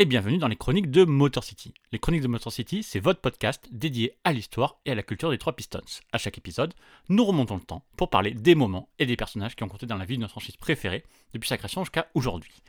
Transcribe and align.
et 0.00 0.04
bienvenue 0.04 0.38
dans 0.38 0.46
les 0.46 0.54
chroniques 0.54 0.92
de 0.92 1.04
Motor 1.04 1.42
City. 1.42 1.74
Les 1.90 1.98
chroniques 1.98 2.22
de 2.22 2.28
Motor 2.28 2.52
City, 2.52 2.84
c'est 2.84 3.00
votre 3.00 3.20
podcast 3.20 3.66
dédié 3.72 4.16
à 4.22 4.32
l'histoire 4.32 4.78
et 4.84 4.92
à 4.92 4.94
la 4.94 5.02
culture 5.02 5.28
des 5.28 5.38
trois 5.38 5.56
Pistons. 5.56 5.80
À 6.12 6.18
chaque 6.18 6.38
épisode, 6.38 6.72
nous 7.08 7.24
remontons 7.24 7.56
le 7.56 7.62
temps 7.62 7.84
pour 7.96 8.08
parler 8.08 8.30
des 8.30 8.54
moments 8.54 8.90
et 9.00 9.06
des 9.06 9.16
personnages 9.16 9.56
qui 9.56 9.64
ont 9.64 9.68
compté 9.68 9.86
dans 9.86 9.96
la 9.96 10.04
vie 10.04 10.14
de 10.14 10.20
notre 10.20 10.30
franchise 10.30 10.56
préférée 10.56 11.02
depuis 11.34 11.48
sa 11.48 11.56
création 11.56 11.82
jusqu'à 11.82 12.06
aujourd'hui. 12.14 12.62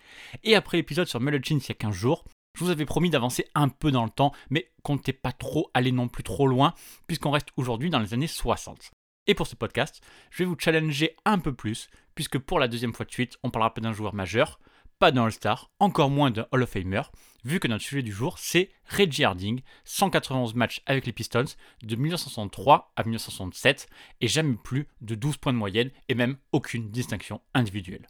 Et 0.43 0.55
après 0.55 0.77
l'épisode 0.77 1.07
sur 1.07 1.19
Melo 1.19 1.37
Jeans 1.39 1.59
il 1.59 1.69
y 1.69 1.71
a 1.71 1.75
15 1.75 1.93
jours, 1.93 2.25
je 2.57 2.63
vous 2.63 2.71
avais 2.71 2.85
promis 2.85 3.11
d'avancer 3.11 3.45
un 3.53 3.69
peu 3.69 3.91
dans 3.91 4.05
le 4.05 4.09
temps, 4.09 4.31
mais 4.49 4.71
comptez 4.81 5.13
pas 5.13 5.31
trop 5.31 5.69
aller 5.75 5.91
non 5.91 6.07
plus 6.07 6.23
trop 6.23 6.47
loin, 6.47 6.73
puisqu'on 7.05 7.29
reste 7.29 7.49
aujourd'hui 7.57 7.91
dans 7.91 7.99
les 7.99 8.15
années 8.15 8.25
60. 8.25 8.89
Et 9.27 9.35
pour 9.35 9.45
ce 9.45 9.55
podcast, 9.55 10.01
je 10.31 10.39
vais 10.39 10.45
vous 10.45 10.57
challenger 10.57 11.15
un 11.25 11.37
peu 11.37 11.53
plus, 11.53 11.89
puisque 12.15 12.39
pour 12.39 12.57
la 12.57 12.67
deuxième 12.67 12.95
fois 12.95 13.05
de 13.05 13.11
suite, 13.11 13.37
on 13.43 13.51
parlera 13.51 13.71
pas 13.71 13.81
d'un 13.81 13.93
joueur 13.93 14.15
majeur, 14.15 14.59
pas 14.99 15.11
d'un 15.11 15.23
All-Star, 15.23 15.71
encore 15.79 16.09
moins 16.09 16.29
d'un 16.29 16.45
Hall 16.51 16.63
of 16.63 16.69
Famer, 16.69 17.03
vu 17.45 17.61
que 17.61 17.69
notre 17.69 17.83
sujet 17.83 18.03
du 18.03 18.11
jour, 18.11 18.37
c'est 18.37 18.69
Reggie 18.85 19.23
Harding, 19.23 19.61
191 19.85 20.55
matchs 20.55 20.81
avec 20.85 21.05
les 21.05 21.13
Pistons 21.13 21.45
de 21.81 21.95
1963 21.95 22.91
à 22.97 23.03
1967, 23.03 23.87
et 24.19 24.27
jamais 24.27 24.57
plus 24.61 24.87
de 24.99 25.15
12 25.15 25.37
points 25.37 25.53
de 25.53 25.57
moyenne, 25.57 25.91
et 26.09 26.15
même 26.15 26.37
aucune 26.51 26.91
distinction 26.91 27.39
individuelle. 27.53 28.07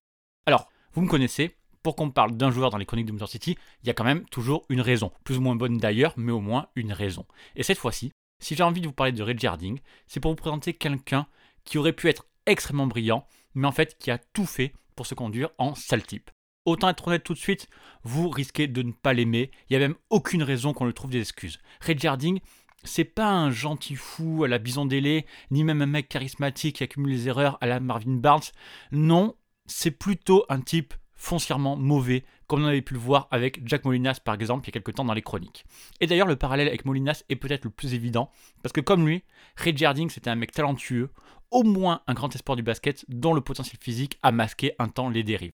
Alors, 0.47 0.67
vous 0.93 1.01
me 1.01 1.07
connaissez, 1.07 1.55
pour 1.83 1.95
qu'on 1.95 2.09
parle 2.09 2.35
d'un 2.35 2.49
joueur 2.49 2.71
dans 2.71 2.79
les 2.79 2.87
chroniques 2.87 3.05
de 3.05 3.11
Motor 3.11 3.29
City, 3.29 3.55
il 3.83 3.87
y 3.87 3.91
a 3.91 3.93
quand 3.93 4.03
même 4.03 4.25
toujours 4.25 4.65
une 4.69 4.81
raison, 4.81 5.11
plus 5.23 5.37
ou 5.37 5.41
moins 5.41 5.55
bonne 5.55 5.77
d'ailleurs, 5.77 6.13
mais 6.17 6.31
au 6.31 6.41
moins 6.41 6.69
une 6.75 6.91
raison. 6.91 7.25
Et 7.55 7.61
cette 7.61 7.77
fois-ci, 7.77 8.11
si 8.41 8.55
j'ai 8.55 8.63
envie 8.63 8.81
de 8.81 8.87
vous 8.87 8.93
parler 8.93 9.11
de 9.11 9.21
Reggie 9.21 9.45
Harding, 9.47 9.79
c'est 10.07 10.19
pour 10.19 10.31
vous 10.31 10.35
présenter 10.35 10.73
quelqu'un 10.73 11.27
qui 11.65 11.77
aurait 11.77 11.93
pu 11.93 12.09
être 12.09 12.25
extrêmement 12.47 12.87
brillant, 12.87 13.27
mais 13.53 13.67
en 13.67 13.71
fait 13.71 13.95
qui 13.99 14.09
a 14.09 14.17
tout 14.17 14.47
fait 14.47 14.73
pour 14.95 15.05
se 15.05 15.13
conduire 15.13 15.49
en 15.59 15.75
sale 15.75 16.03
type. 16.03 16.31
Autant 16.69 16.89
être 16.89 17.07
honnête 17.07 17.23
tout 17.23 17.33
de 17.33 17.39
suite, 17.39 17.67
vous 18.03 18.29
risquez 18.29 18.67
de 18.67 18.83
ne 18.83 18.91
pas 18.91 19.13
l'aimer, 19.13 19.49
il 19.69 19.75
n'y 19.75 19.83
a 19.83 19.87
même 19.87 19.97
aucune 20.11 20.43
raison 20.43 20.71
qu'on 20.71 20.85
lui 20.85 20.93
trouve 20.93 21.09
des 21.09 21.21
excuses. 21.21 21.57
Reggie 21.81 22.05
Harding, 22.05 22.41
c'est 22.83 23.05
pas 23.05 23.31
un 23.31 23.49
gentil 23.49 23.95
fou 23.95 24.43
à 24.43 24.47
la 24.47 24.59
Bison 24.59 24.85
Délé, 24.85 25.25
ni 25.49 25.63
même 25.63 25.81
un 25.81 25.87
mec 25.87 26.09
charismatique 26.09 26.75
qui 26.75 26.83
accumule 26.83 27.09
les 27.09 27.27
erreurs 27.27 27.57
à 27.61 27.65
la 27.65 27.79
Marvin 27.79 28.17
Barnes. 28.17 28.43
Non, 28.91 29.35
c'est 29.65 29.89
plutôt 29.89 30.45
un 30.47 30.61
type 30.61 30.93
foncièrement 31.15 31.75
mauvais, 31.75 32.23
comme 32.45 32.63
on 32.63 32.67
avait 32.67 32.83
pu 32.83 32.93
le 32.93 32.99
voir 32.99 33.27
avec 33.31 33.67
Jack 33.67 33.83
Molinas 33.83 34.19
par 34.23 34.35
exemple 34.35 34.65
il 34.65 34.67
y 34.67 34.69
a 34.69 34.79
quelques 34.79 34.93
temps 34.93 35.05
dans 35.05 35.15
les 35.15 35.23
chroniques. 35.23 35.65
Et 36.01 36.05
d'ailleurs 36.05 36.27
le 36.27 36.35
parallèle 36.35 36.67
avec 36.67 36.85
Molinas 36.85 37.23
est 37.29 37.35
peut-être 37.35 37.63
le 37.63 37.71
plus 37.71 37.95
évident, 37.95 38.29
parce 38.61 38.73
que 38.73 38.81
comme 38.81 39.07
lui, 39.07 39.23
Reggie 39.57 39.85
Harding 39.85 40.11
c'était 40.11 40.29
un 40.29 40.35
mec 40.35 40.51
talentueux, 40.51 41.09
au 41.49 41.63
moins 41.63 42.03
un 42.05 42.13
grand 42.13 42.35
espoir 42.35 42.55
du 42.55 42.61
basket 42.61 43.05
dont 43.09 43.33
le 43.33 43.41
potentiel 43.41 43.79
physique 43.81 44.19
a 44.21 44.31
masqué 44.31 44.73
un 44.77 44.87
temps 44.87 45.09
les 45.09 45.23
dérives. 45.23 45.51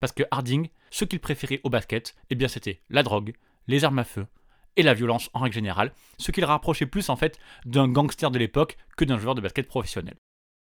Parce 0.00 0.12
que 0.12 0.22
Harding, 0.30 0.68
ce 0.90 1.04
qu'il 1.04 1.20
préférait 1.20 1.60
au 1.64 1.70
basket, 1.70 2.14
eh 2.30 2.48
c'était 2.48 2.82
la 2.88 3.02
drogue, 3.02 3.34
les 3.66 3.84
armes 3.84 3.98
à 3.98 4.04
feu 4.04 4.26
et 4.76 4.82
la 4.82 4.94
violence 4.94 5.28
en 5.34 5.40
règle 5.40 5.54
générale, 5.54 5.92
ce 6.18 6.30
qui 6.30 6.40
le 6.40 6.46
rapprochait 6.46 6.86
plus 6.86 7.08
en 7.08 7.16
fait 7.16 7.38
d'un 7.64 7.88
gangster 7.88 8.30
de 8.30 8.38
l'époque 8.38 8.76
que 8.96 9.04
d'un 9.04 9.18
joueur 9.18 9.34
de 9.34 9.40
basket 9.40 9.66
professionnel. 9.66 10.16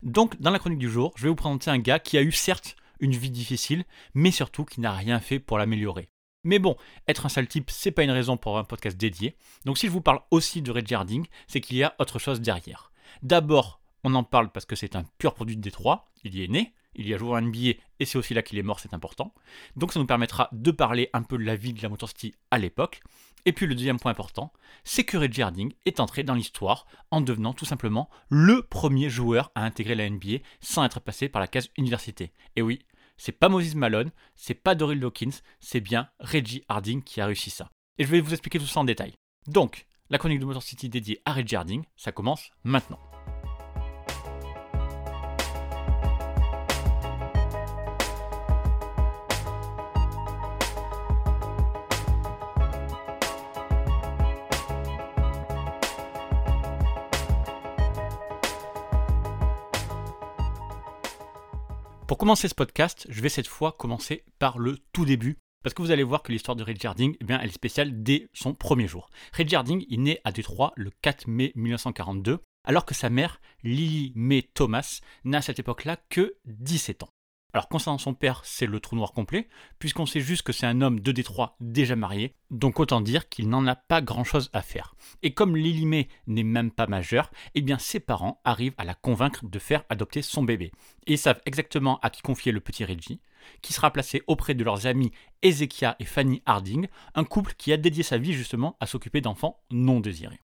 Donc 0.01 0.39
dans 0.41 0.49
la 0.49 0.57
chronique 0.57 0.79
du 0.79 0.89
jour, 0.89 1.13
je 1.15 1.23
vais 1.23 1.29
vous 1.29 1.35
présenter 1.35 1.69
un 1.69 1.77
gars 1.77 1.99
qui 1.99 2.17
a 2.17 2.23
eu 2.23 2.31
certes 2.31 2.75
une 2.99 3.15
vie 3.15 3.31
difficile, 3.31 3.83
mais 4.13 4.31
surtout 4.31 4.65
qui 4.65 4.79
n'a 4.79 4.93
rien 4.93 5.19
fait 5.19 5.39
pour 5.39 5.57
l'améliorer. 5.57 6.09
Mais 6.43 6.59
bon, 6.59 6.75
être 7.07 7.25
un 7.25 7.29
sale 7.29 7.47
type, 7.47 7.69
c'est 7.69 7.91
pas 7.91 8.03
une 8.03 8.11
raison 8.11 8.37
pour 8.37 8.57
un 8.57 8.63
podcast 8.63 8.97
dédié. 8.97 9.35
Donc 9.65 9.77
si 9.77 9.87
je 9.87 9.91
vous 9.91 10.01
parle 10.01 10.21
aussi 10.31 10.61
de 10.61 10.71
Reggie 10.71 10.95
Harding, 10.95 11.27
c'est 11.47 11.61
qu'il 11.61 11.77
y 11.77 11.83
a 11.83 11.95
autre 11.99 12.17
chose 12.17 12.41
derrière. 12.41 12.91
D'abord, 13.21 13.81
on 14.03 14.15
en 14.15 14.23
parle 14.23 14.51
parce 14.51 14.65
que 14.65 14.75
c'est 14.75 14.95
un 14.95 15.03
pur 15.19 15.33
produit 15.35 15.57
de 15.57 15.61
Détroit, 15.61 16.09
il 16.23 16.35
y 16.35 16.43
est 16.43 16.47
né, 16.47 16.73
il 16.95 17.07
y 17.07 17.13
a 17.13 17.17
joué 17.17 17.31
en 17.31 17.41
NBA 17.41 17.79
et 17.99 18.05
c'est 18.05 18.17
aussi 18.17 18.33
là 18.33 18.41
qu'il 18.41 18.57
est 18.57 18.63
mort, 18.63 18.79
c'est 18.79 18.93
important. 18.93 19.33
Donc 19.75 19.93
ça 19.93 19.99
nous 19.99 20.05
permettra 20.05 20.49
de 20.51 20.71
parler 20.71 21.09
un 21.13 21.23
peu 21.23 21.37
de 21.37 21.43
la 21.43 21.55
vie 21.55 21.73
de 21.73 21.81
la 21.81 21.89
Motor 21.89 22.09
City 22.09 22.33
à 22.49 22.57
l'époque. 22.57 23.01
Et 23.45 23.53
puis 23.53 23.65
le 23.65 23.75
deuxième 23.75 23.99
point 23.99 24.11
important, 24.11 24.53
c'est 24.83 25.03
que 25.03 25.17
Reggie 25.17 25.41
Harding 25.41 25.73
est 25.85 25.99
entré 25.99 26.23
dans 26.23 26.35
l'histoire 26.35 26.85
en 27.09 27.21
devenant 27.21 27.53
tout 27.53 27.65
simplement 27.65 28.09
le 28.29 28.61
premier 28.61 29.09
joueur 29.09 29.51
à 29.55 29.63
intégrer 29.63 29.95
la 29.95 30.09
NBA 30.09 30.37
sans 30.59 30.83
être 30.83 30.99
passé 30.99 31.27
par 31.27 31.41
la 31.41 31.47
case 31.47 31.69
université. 31.77 32.33
Et 32.55 32.61
oui, 32.61 32.79
c'est 33.17 33.31
pas 33.31 33.49
Moses 33.49 33.75
Malone, 33.75 34.11
c'est 34.35 34.53
pas 34.53 34.75
Doryl 34.75 34.99
Dawkins, 34.99 35.41
c'est 35.59 35.79
bien 35.79 36.09
Reggie 36.19 36.63
Harding 36.67 37.03
qui 37.03 37.21
a 37.21 37.25
réussi 37.25 37.49
ça. 37.49 37.69
Et 37.97 38.03
je 38.03 38.09
vais 38.09 38.21
vous 38.21 38.33
expliquer 38.33 38.59
tout 38.59 38.65
ça 38.65 38.79
en 38.79 38.83
détail. 38.83 39.13
Donc, 39.47 39.85
la 40.09 40.17
chronique 40.17 40.39
de 40.39 40.45
Motor 40.45 40.63
City 40.63 40.89
dédiée 40.89 41.21
à 41.25 41.33
Reggie 41.33 41.55
Harding, 41.55 41.83
ça 41.95 42.11
commence 42.11 42.49
maintenant. 42.63 43.10
Commencer 62.21 62.47
ce 62.47 62.53
podcast, 62.53 63.07
je 63.09 63.19
vais 63.19 63.29
cette 63.29 63.47
fois 63.47 63.71
commencer 63.71 64.23
par 64.37 64.59
le 64.59 64.77
tout 64.93 65.05
début. 65.05 65.39
Parce 65.63 65.73
que 65.73 65.81
vous 65.81 65.89
allez 65.89 66.03
voir 66.03 66.21
que 66.21 66.31
l'histoire 66.31 66.55
de 66.55 66.63
Reggie 66.63 66.85
Harding, 66.85 67.15
eh 67.19 67.23
bien, 67.23 67.41
est 67.41 67.49
spéciale 67.49 68.03
dès 68.03 68.29
son 68.31 68.53
premier 68.53 68.87
jour. 68.87 69.09
Reggie 69.35 69.55
Harding 69.55 69.87
est 69.91 69.97
né 69.97 70.19
à 70.23 70.31
Détroit 70.31 70.71
le 70.75 70.91
4 71.01 71.25
mai 71.27 71.51
1942, 71.55 72.37
alors 72.63 72.85
que 72.85 72.93
sa 72.93 73.09
mère, 73.09 73.41
Lily 73.63 74.13
Mae 74.13 74.43
Thomas, 74.43 74.99
n'a 75.23 75.39
à 75.39 75.41
cette 75.41 75.57
époque-là 75.57 75.97
que 76.09 76.35
17 76.45 77.01
ans. 77.01 77.09
Alors 77.53 77.67
concernant 77.67 77.97
son 77.97 78.13
père, 78.13 78.41
c'est 78.45 78.65
le 78.65 78.79
trou 78.79 78.95
noir 78.95 79.11
complet, 79.11 79.49
puisqu'on 79.77 80.05
sait 80.05 80.21
juste 80.21 80.43
que 80.43 80.53
c'est 80.53 80.65
un 80.65 80.81
homme 80.81 81.01
de 81.01 81.11
Détroit 81.11 81.55
déjà 81.59 81.95
marié, 81.95 82.35
donc 82.49 82.79
autant 82.79 83.01
dire 83.01 83.27
qu'il 83.27 83.49
n'en 83.49 83.67
a 83.67 83.75
pas 83.75 84.01
grand-chose 84.01 84.49
à 84.53 84.61
faire. 84.61 84.95
Et 85.21 85.33
comme 85.33 85.57
Lily 85.57 85.85
Mae 85.85 86.07
n'est 86.27 86.43
même 86.43 86.71
pas 86.71 86.87
majeure, 86.87 87.29
eh 87.55 87.61
bien 87.61 87.77
ses 87.77 87.99
parents 87.99 88.39
arrivent 88.45 88.75
à 88.77 88.85
la 88.85 88.93
convaincre 88.93 89.45
de 89.45 89.59
faire 89.59 89.83
adopter 89.89 90.21
son 90.21 90.43
bébé. 90.43 90.71
Et 91.07 91.13
ils 91.13 91.17
savent 91.17 91.41
exactement 91.45 91.99
à 92.01 92.09
qui 92.09 92.21
confier 92.21 92.51
le 92.51 92.61
petit 92.61 92.85
Reggie, 92.85 93.19
qui 93.61 93.73
sera 93.73 93.91
placé 93.91 94.23
auprès 94.27 94.53
de 94.53 94.63
leurs 94.63 94.87
amis 94.87 95.11
Ezekia 95.41 95.95
et 95.99 96.05
Fanny 96.05 96.41
Harding, 96.45 96.87
un 97.15 97.23
couple 97.23 97.53
qui 97.57 97.73
a 97.73 97.77
dédié 97.77 98.03
sa 98.03 98.17
vie 98.17 98.33
justement 98.33 98.77
à 98.79 98.85
s'occuper 98.85 99.19
d'enfants 99.19 99.61
non 99.71 99.99
désirés. 99.99 100.39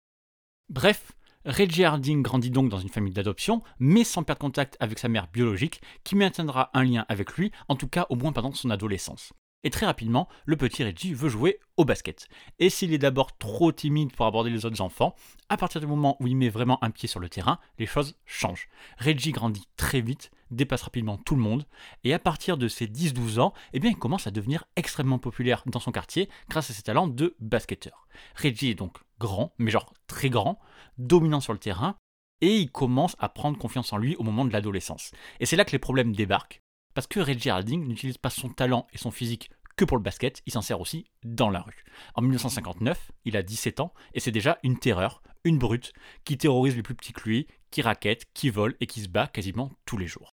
Bref, 0.70 1.12
Reggie 1.46 1.84
Harding 1.84 2.24
grandit 2.24 2.50
donc 2.50 2.70
dans 2.70 2.80
une 2.80 2.90
famille 2.90 3.14
d'adoption, 3.14 3.62
mais 3.78 4.04
sans 4.04 4.24
perdre 4.24 4.42
contact 4.42 4.78
avec 4.80 4.98
sa 4.98 5.10
mère 5.10 5.28
biologique, 5.28 5.80
qui 6.04 6.16
maintiendra 6.16 6.72
un 6.74 6.84
lien 6.84 7.06
avec 7.08 7.34
lui, 7.34 7.52
en 7.68 7.76
tout 7.76 7.88
cas 7.88 8.08
au 8.10 8.16
moins 8.16 8.32
pendant 8.32 8.52
son 8.52 8.72
adolescence. 8.72 9.32
Et 9.66 9.72
très 9.72 9.88
rapidement, 9.88 10.30
le 10.46 10.58
petit 10.58 10.84
Reggie 10.84 11.16
veut 11.16 11.28
jouer 11.28 11.60
au 11.76 11.86
basket. 11.86 12.30
Et 12.60 12.70
s'il 12.70 12.94
est 12.94 13.00
d'abord 13.00 13.36
trop 13.36 13.72
timide 13.72 14.16
pour 14.16 14.28
aborder 14.28 14.52
les 14.52 14.64
autres 14.64 14.80
enfants, 14.80 15.16
à 15.50 15.58
partir 15.58 15.82
du 15.82 15.88
moment 15.88 16.18
où 16.20 16.28
il 16.28 16.38
met 16.38 16.50
vraiment 16.50 16.82
un 16.84 16.92
pied 16.92 17.10
sur 17.10 17.20
le 17.20 17.30
terrain, 17.30 17.60
les 17.80 17.88
choses 17.88 18.16
changent. 18.26 18.70
Reggie 19.00 19.32
grandit 19.32 19.68
très 19.76 20.02
vite, 20.02 20.30
dépasse 20.52 20.84
rapidement 20.84 21.18
tout 21.18 21.36
le 21.36 21.42
monde, 21.42 21.66
et 22.04 22.14
à 22.14 22.20
partir 22.20 22.58
de 22.58 22.68
ses 22.68 22.86
10-12 22.86 23.40
ans, 23.40 23.54
eh 23.74 23.80
bien, 23.80 23.90
il 23.90 23.98
commence 23.98 24.28
à 24.28 24.32
devenir 24.32 24.66
extrêmement 24.76 25.18
populaire 25.18 25.64
dans 25.66 25.80
son 25.80 25.92
quartier 25.92 26.30
grâce 26.48 26.70
à 26.70 26.74
ses 26.74 26.84
talents 26.84 27.08
de 27.08 27.36
basketteur. 27.40 28.08
Reggie 28.36 28.70
est 28.70 28.76
donc 28.76 29.00
grand, 29.20 29.56
mais 29.58 29.72
genre 29.72 29.96
très 30.06 30.30
grand, 30.30 30.60
dominant 31.00 31.42
sur 31.42 31.54
le 31.54 31.60
terrain, 31.60 31.96
et 32.42 32.56
il 32.56 32.70
commence 32.70 33.16
à 33.18 33.30
prendre 33.30 33.58
confiance 33.58 33.94
en 33.94 33.98
lui 33.98 34.16
au 34.18 34.24
moment 34.24 34.46
de 34.46 34.54
l'adolescence. 34.54 35.10
Et 35.40 35.48
c'est 35.48 35.56
là 35.56 35.66
que 35.66 35.72
les 35.72 35.80
problèmes 35.80 36.14
débarquent, 36.14 36.62
parce 36.94 37.08
que 37.08 37.20
Reggie 37.20 37.50
Harding 37.50 37.88
n'utilise 37.88 38.20
pas 38.20 38.30
son 38.30 38.50
talent 38.50 38.86
et 38.94 39.00
son 39.00 39.10
physique 39.10 39.50
que 39.76 39.86
pour 39.86 39.98
le 39.98 40.04
basket, 40.04 40.42
il 40.46 40.54
s'en 40.54 40.62
sert 40.62 40.82
aussi 40.82 41.06
dans 41.24 41.50
la 41.50 41.62
rue. 41.62 41.84
En 42.14 42.22
1959, 42.22 43.12
il 43.26 43.38
a 43.38 43.44
17 43.44 43.80
ans, 43.80 43.94
et 44.14 44.20
c'est 44.20 44.32
déjà 44.32 44.58
une 44.64 44.80
terreur, 44.80 45.22
une 45.44 45.60
brute, 45.60 45.94
qui 46.24 46.38
terrorise 46.38 46.76
les 46.76 46.84
plus 46.84 46.96
petits 46.96 47.14
que 47.14 47.28
lui, 47.28 47.48
qui 47.72 47.82
raquette, 47.82 48.26
qui 48.34 48.50
vole 48.50 48.76
et 48.80 48.88
qui 48.88 49.02
se 49.02 49.10
bat 49.10 49.28
quasiment 49.28 49.72
tous 49.86 49.98
les 49.98 50.08
jours. 50.08 50.32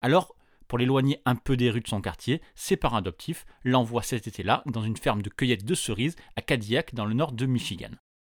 Alors, 0.00 0.36
pour 0.68 0.78
l'éloigner 0.78 1.20
un 1.24 1.36
peu 1.36 1.56
des 1.56 1.70
rues 1.70 1.80
de 1.80 1.88
son 1.88 2.00
quartier, 2.00 2.40
ses 2.54 2.76
parents 2.76 2.96
adoptifs 2.96 3.44
l'envoient 3.64 4.02
cet 4.02 4.26
été-là 4.26 4.62
dans 4.66 4.82
une 4.82 4.96
ferme 4.96 5.22
de 5.22 5.30
cueillette 5.30 5.64
de 5.64 5.74
cerises 5.74 6.16
à 6.36 6.42
Cadillac 6.42 6.94
dans 6.94 7.04
le 7.04 7.14
nord 7.14 7.32
de 7.32 7.46
Michigan. 7.46 7.90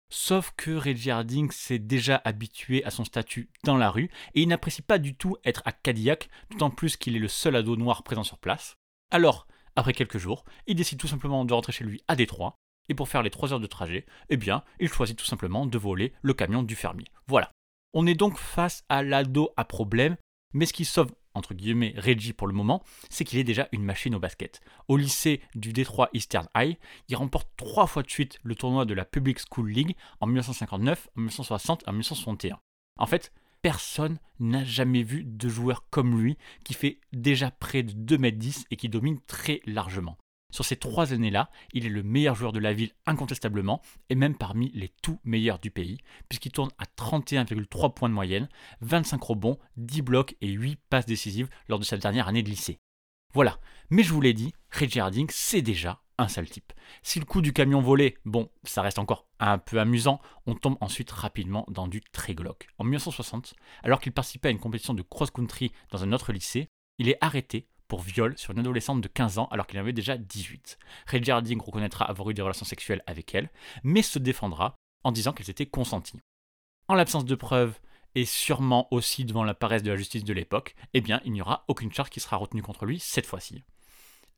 Sauf 0.10 0.52
que 0.58 0.72
Reggie 0.72 1.10
Harding 1.10 1.52
s'est 1.52 1.80
déjà 1.80 2.22
habitué 2.26 2.84
à 2.84 2.92
son 2.92 3.06
statut 3.06 3.50
dans 3.64 3.78
la 3.78 3.90
rue 3.90 4.10
et 4.34 4.42
il 4.42 4.50
n'apprécie 4.50 4.82
pas 4.82 4.98
du 4.98 5.16
tout 5.16 5.38
être 5.46 5.62
à 5.66 5.72
Cadillac, 5.72 6.30
d'autant 6.50 6.70
plus 6.70 6.98
qu'il 6.98 7.16
est 7.16 7.20
le 7.20 7.30
seul 7.30 7.56
ado 7.56 7.78
noir 7.78 8.04
présent 8.04 8.24
sur 8.24 8.38
place. 8.38 8.76
Alors, 9.10 9.48
après 9.76 9.94
quelques 9.94 10.18
jours, 10.18 10.46
il 10.68 10.76
décide 10.76 11.00
tout 11.00 11.08
simplement 11.08 11.46
de 11.46 11.54
rentrer 11.54 11.72
chez 11.72 11.84
lui 11.84 12.02
à 12.08 12.16
Détroit 12.16 12.56
et 12.90 12.94
pour 12.94 13.08
faire 13.08 13.24
les 13.24 13.30
3 13.30 13.54
heures 13.54 13.60
de 13.60 13.68
trajet, 13.68 14.06
eh 14.30 14.38
bien, 14.38 14.64
il 14.80 14.90
choisit 14.90 15.18
tout 15.18 15.26
simplement 15.26 15.66
de 15.66 15.78
voler 15.78 16.14
le 16.22 16.34
camion 16.34 16.64
du 16.64 16.76
fermier. 16.76 17.06
Voilà. 17.28 17.52
On 17.94 18.08
est 18.08 18.16
donc 18.16 18.38
face 18.38 18.84
à 18.90 19.04
l'ado 19.04 19.52
à 19.58 19.66
problème, 19.66 20.18
mais 20.54 20.66
ce 20.66 20.74
qui 20.74 20.86
sauve 20.86 21.12
entre 21.34 21.54
guillemets 21.54 21.94
Reggie 21.98 22.34
pour 22.34 22.48
le 22.48 22.54
moment, 22.54 22.84
c'est 23.10 23.24
qu'il 23.24 23.40
est 23.40 23.44
déjà 23.44 23.68
une 23.72 23.84
machine 23.84 24.16
au 24.16 24.20
basket. 24.20 24.62
Au 24.88 24.98
lycée 24.98 25.42
du 25.56 25.74
Détroit 25.74 26.10
Eastern 26.14 26.48
High, 26.56 26.78
il 27.08 27.16
remporte 27.16 27.50
trois 27.58 27.88
fois 27.88 28.04
de 28.04 28.10
suite 28.10 28.40
le 28.44 28.56
tournoi 28.56 28.86
de 28.86 28.94
la 28.94 29.06
Public 29.06 29.40
School 29.40 29.70
League 29.70 29.96
en 30.20 30.28
1959, 30.28 31.10
en 31.16 31.20
1960 31.20 31.84
et 31.84 31.90
en 31.90 31.94
1961. 31.94 32.60
En 32.98 33.06
fait, 33.06 33.32
personne 33.62 34.20
n'a 34.40 34.64
jamais 34.64 35.04
vu 35.04 35.24
de 35.24 35.50
joueur 35.50 35.86
comme 35.90 36.20
lui 36.20 36.38
qui 36.64 36.74
fait 36.74 37.00
déjà 37.14 37.52
près 37.52 37.84
de 37.84 37.94
2m10 37.94 38.66
et 38.72 38.76
qui 38.76 38.90
domine 38.90 39.20
très 39.28 39.62
largement. 39.66 40.18
Sur 40.52 40.66
ces 40.66 40.76
trois 40.76 41.14
années-là, 41.14 41.50
il 41.72 41.86
est 41.86 41.90
le 41.90 42.04
meilleur 42.04 42.36
joueur 42.36 42.52
de 42.52 42.60
la 42.60 42.74
ville 42.74 42.92
incontestablement, 43.06 43.82
et 44.10 44.16
même 44.16 44.36
parmi 44.36 44.70
les 44.74 44.90
tout 45.02 45.18
meilleurs 45.24 45.60
du 45.60 45.72
pays, 45.72 45.98
puisqu'il 46.28 46.52
tourne 46.52 46.72
à 46.78 46.84
31,3 46.84 47.94
points 47.94 48.10
de 48.10 48.14
moyenne, 48.14 48.50
25 48.82 49.24
rebonds, 49.24 49.58
10 49.78 50.02
blocs 50.02 50.36
et 50.42 50.50
8 50.50 50.78
passes 50.90 51.06
décisives 51.06 51.50
lors 51.70 51.80
de 51.80 51.86
sa 51.86 51.98
dernière 51.98 52.28
année 52.28 52.44
de 52.44 52.50
lycée. 52.50 52.80
Voilà, 53.34 53.60
mais 53.90 54.04
je 54.04 54.12
vous 54.12 54.20
l'ai 54.20 54.34
dit, 54.34 54.54
Reggie 54.72 55.00
Harding, 55.00 55.28
c'est 55.32 55.62
déjà 55.62 56.02
un 56.22 56.28
sale 56.28 56.50
type. 56.50 56.74
Si 57.04 57.20
le 57.20 57.26
coup 57.26 57.42
du 57.42 57.54
camion 57.54 57.82
volé, 57.82 58.18
bon, 58.26 58.50
ça 58.64 58.82
reste 58.82 59.00
encore 59.00 59.28
un 59.40 59.58
peu 59.58 59.80
amusant, 59.80 60.22
on 60.46 60.56
tombe 60.56 60.78
ensuite 60.82 61.12
rapidement 61.12 61.66
dans 61.70 61.88
du 61.88 62.02
très 62.02 62.34
glauque. 62.34 62.68
En 62.78 62.84
1960, 62.84 63.54
alors 63.84 64.00
qu'il 64.00 64.12
participait 64.12 64.50
à 64.50 64.52
une 64.52 64.60
compétition 64.60 64.94
de 64.94 65.02
cross-country 65.02 65.72
dans 65.90 66.04
un 66.04 66.14
autre 66.14 66.32
lycée, 66.32 66.68
il 66.98 67.10
est 67.10 67.18
arrêté 67.22 67.68
pour 67.88 68.02
viol 68.02 68.38
sur 68.38 68.52
une 68.52 68.60
adolescente 68.60 69.02
de 69.02 69.08
15 69.08 69.38
ans 69.38 69.50
alors 69.52 69.68
qu'il 69.68 69.80
avait 69.80 69.94
déjà 69.94 70.18
18. 70.18 70.78
Reggie 71.08 71.32
Harding 71.32 71.60
reconnaîtra 71.60 72.06
avoir 72.06 72.30
eu 72.30 72.34
des 72.34 72.42
relations 72.42 72.66
sexuelles 72.66 73.04
avec 73.06 73.36
elle, 73.36 73.50
mais 73.84 74.02
se 74.02 74.20
défendra 74.20 74.76
en 75.04 75.12
disant 75.12 75.34
qu'elles 75.34 75.50
étaient 75.50 75.66
consenties. 75.66 76.22
En 76.88 76.94
l'absence 76.94 77.26
de 77.26 77.36
preuves, 77.36 77.80
et 78.16 78.26
sûrement 78.26 78.88
aussi 78.92 79.26
devant 79.26 79.44
la 79.44 79.54
paresse 79.54 79.84
de 79.84 79.92
la 79.92 79.98
justice 79.98 80.24
de 80.24 80.34
l'époque, 80.34 80.76
eh 80.94 81.02
bien 81.02 81.22
il 81.26 81.32
n'y 81.32 81.42
aura 81.42 81.66
aucune 81.68 81.92
charge 81.92 82.10
qui 82.10 82.20
sera 82.20 82.38
retenue 82.38 82.62
contre 82.62 82.86
lui 82.86 83.00
cette 83.00 83.26
fois-ci. 83.26 83.64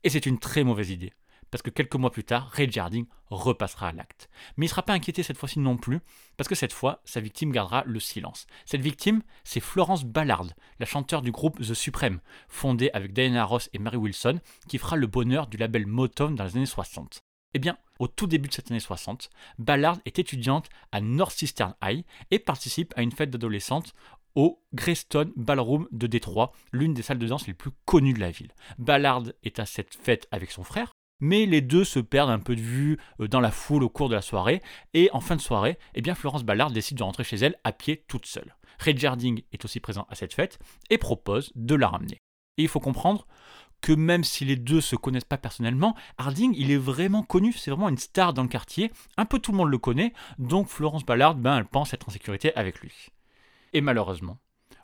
Et 0.03 0.09
c'est 0.09 0.25
une 0.25 0.39
très 0.39 0.63
mauvaise 0.63 0.89
idée, 0.89 1.13
parce 1.53 1.61
que 1.61 1.69
quelques 1.69 1.97
mois 1.97 2.09
plus 2.09 2.23
tard, 2.23 2.49
Ray 2.49 2.71
Jarding 2.71 3.05
repassera 3.29 3.89
à 3.89 3.91
l'acte. 3.91 4.27
Mais 4.57 4.65
il 4.65 4.69
ne 4.69 4.71
sera 4.71 4.81
pas 4.81 4.93
inquiété 4.93 5.21
cette 5.21 5.37
fois-ci 5.37 5.59
non 5.59 5.77
plus, 5.77 5.99
parce 6.35 6.47
que 6.47 6.55
cette 6.55 6.73
fois, 6.73 7.03
sa 7.05 7.19
victime 7.19 7.51
gardera 7.51 7.83
le 7.85 7.99
silence. 7.99 8.47
Cette 8.65 8.81
victime, 8.81 9.21
c'est 9.43 9.59
Florence 9.59 10.03
Ballard, 10.03 10.47
la 10.79 10.87
chanteure 10.87 11.21
du 11.21 11.31
groupe 11.31 11.59
The 11.59 11.75
Supreme, 11.75 12.21
fondée 12.47 12.89
avec 12.95 13.13
Diana 13.13 13.45
Ross 13.45 13.69
et 13.71 13.77
Mary 13.77 13.97
Wilson, 13.97 14.39
qui 14.67 14.79
fera 14.79 14.95
le 14.95 15.05
bonheur 15.05 15.45
du 15.45 15.57
label 15.57 15.85
Motown 15.85 16.33
dans 16.33 16.43
les 16.43 16.57
années 16.57 16.65
60. 16.65 17.19
Eh 17.53 17.59
bien, 17.59 17.77
au 17.99 18.07
tout 18.07 18.25
début 18.25 18.49
de 18.49 18.53
cette 18.55 18.71
année 18.71 18.79
60, 18.79 19.29
Ballard 19.59 19.99
est 20.05 20.17
étudiante 20.17 20.69
à 20.91 21.01
Northeastern 21.01 21.75
High 21.83 22.03
et 22.31 22.39
participe 22.39 22.95
à 22.97 23.03
une 23.03 23.11
fête 23.11 23.29
d'adolescente 23.29 23.93
au 24.33 24.59
Greystone 24.73 25.31
Ballroom 25.35 25.87
de 25.91 26.07
Détroit, 26.07 26.51
l'une 26.71 26.95
des 26.95 27.03
salles 27.03 27.19
de 27.19 27.27
danse 27.27 27.45
les 27.45 27.53
plus 27.53 27.69
connues 27.85 28.13
de 28.13 28.19
la 28.19 28.31
ville. 28.31 28.51
Ballard 28.79 29.25
est 29.43 29.59
à 29.59 29.67
cette 29.67 29.93
fête 29.93 30.27
avec 30.31 30.49
son 30.49 30.63
frère, 30.63 30.92
mais 31.19 31.45
les 31.45 31.61
deux 31.61 31.83
se 31.83 31.99
perdent 31.99 32.29
un 32.29 32.39
peu 32.39 32.55
de 32.55 32.61
vue 32.61 32.97
euh, 33.19 33.27
dans 33.27 33.39
la 33.39 33.51
foule 33.51 33.83
au 33.83 33.89
cours 33.89 34.09
de 34.09 34.15
la 34.15 34.21
soirée, 34.21 34.61
et 34.93 35.09
en 35.13 35.21
fin 35.21 35.35
de 35.35 35.41
soirée, 35.41 35.77
eh 35.95 36.13
Florence 36.13 36.43
Ballard 36.43 36.71
décide 36.71 36.97
de 36.97 37.03
rentrer 37.03 37.23
chez 37.23 37.37
elle 37.37 37.55
à 37.63 37.71
pied 37.71 38.03
toute 38.07 38.25
seule. 38.25 38.55
Ray 38.79 38.97
Jarding 38.97 39.41
est 39.51 39.63
aussi 39.65 39.79
présent 39.79 40.07
à 40.09 40.15
cette 40.15 40.33
fête 40.33 40.59
et 40.89 40.97
propose 40.97 41.51
de 41.55 41.75
la 41.75 41.87
ramener. 41.87 42.17
Et 42.57 42.63
il 42.63 42.67
faut 42.67 42.79
comprendre 42.79 43.25
que 43.81 43.91
même 43.91 44.23
si 44.23 44.45
les 44.45 44.55
deux 44.55 44.81
se 44.81 44.95
connaissent 44.95 45.25
pas 45.25 45.37
personnellement, 45.37 45.95
Harding, 46.17 46.53
il 46.57 46.71
est 46.71 46.77
vraiment 46.77 47.21
connu, 47.21 47.51
c'est 47.51 47.69
vraiment 47.69 47.89
une 47.89 47.97
star 47.97 48.33
dans 48.33 48.43
le 48.43 48.47
quartier, 48.47 48.91
un 49.17 49.25
peu 49.25 49.39
tout 49.39 49.51
le 49.51 49.57
monde 49.57 49.69
le 49.69 49.77
connaît, 49.77 50.13
donc 50.39 50.67
Florence 50.67 51.05
Ballard, 51.05 51.35
ben, 51.35 51.57
elle 51.57 51.65
pense 51.65 51.93
être 51.93 52.07
en 52.07 52.11
sécurité 52.11 52.55
avec 52.55 52.79
lui. 52.79 53.09
Et 53.73 53.81
malheureusement, 53.81 54.39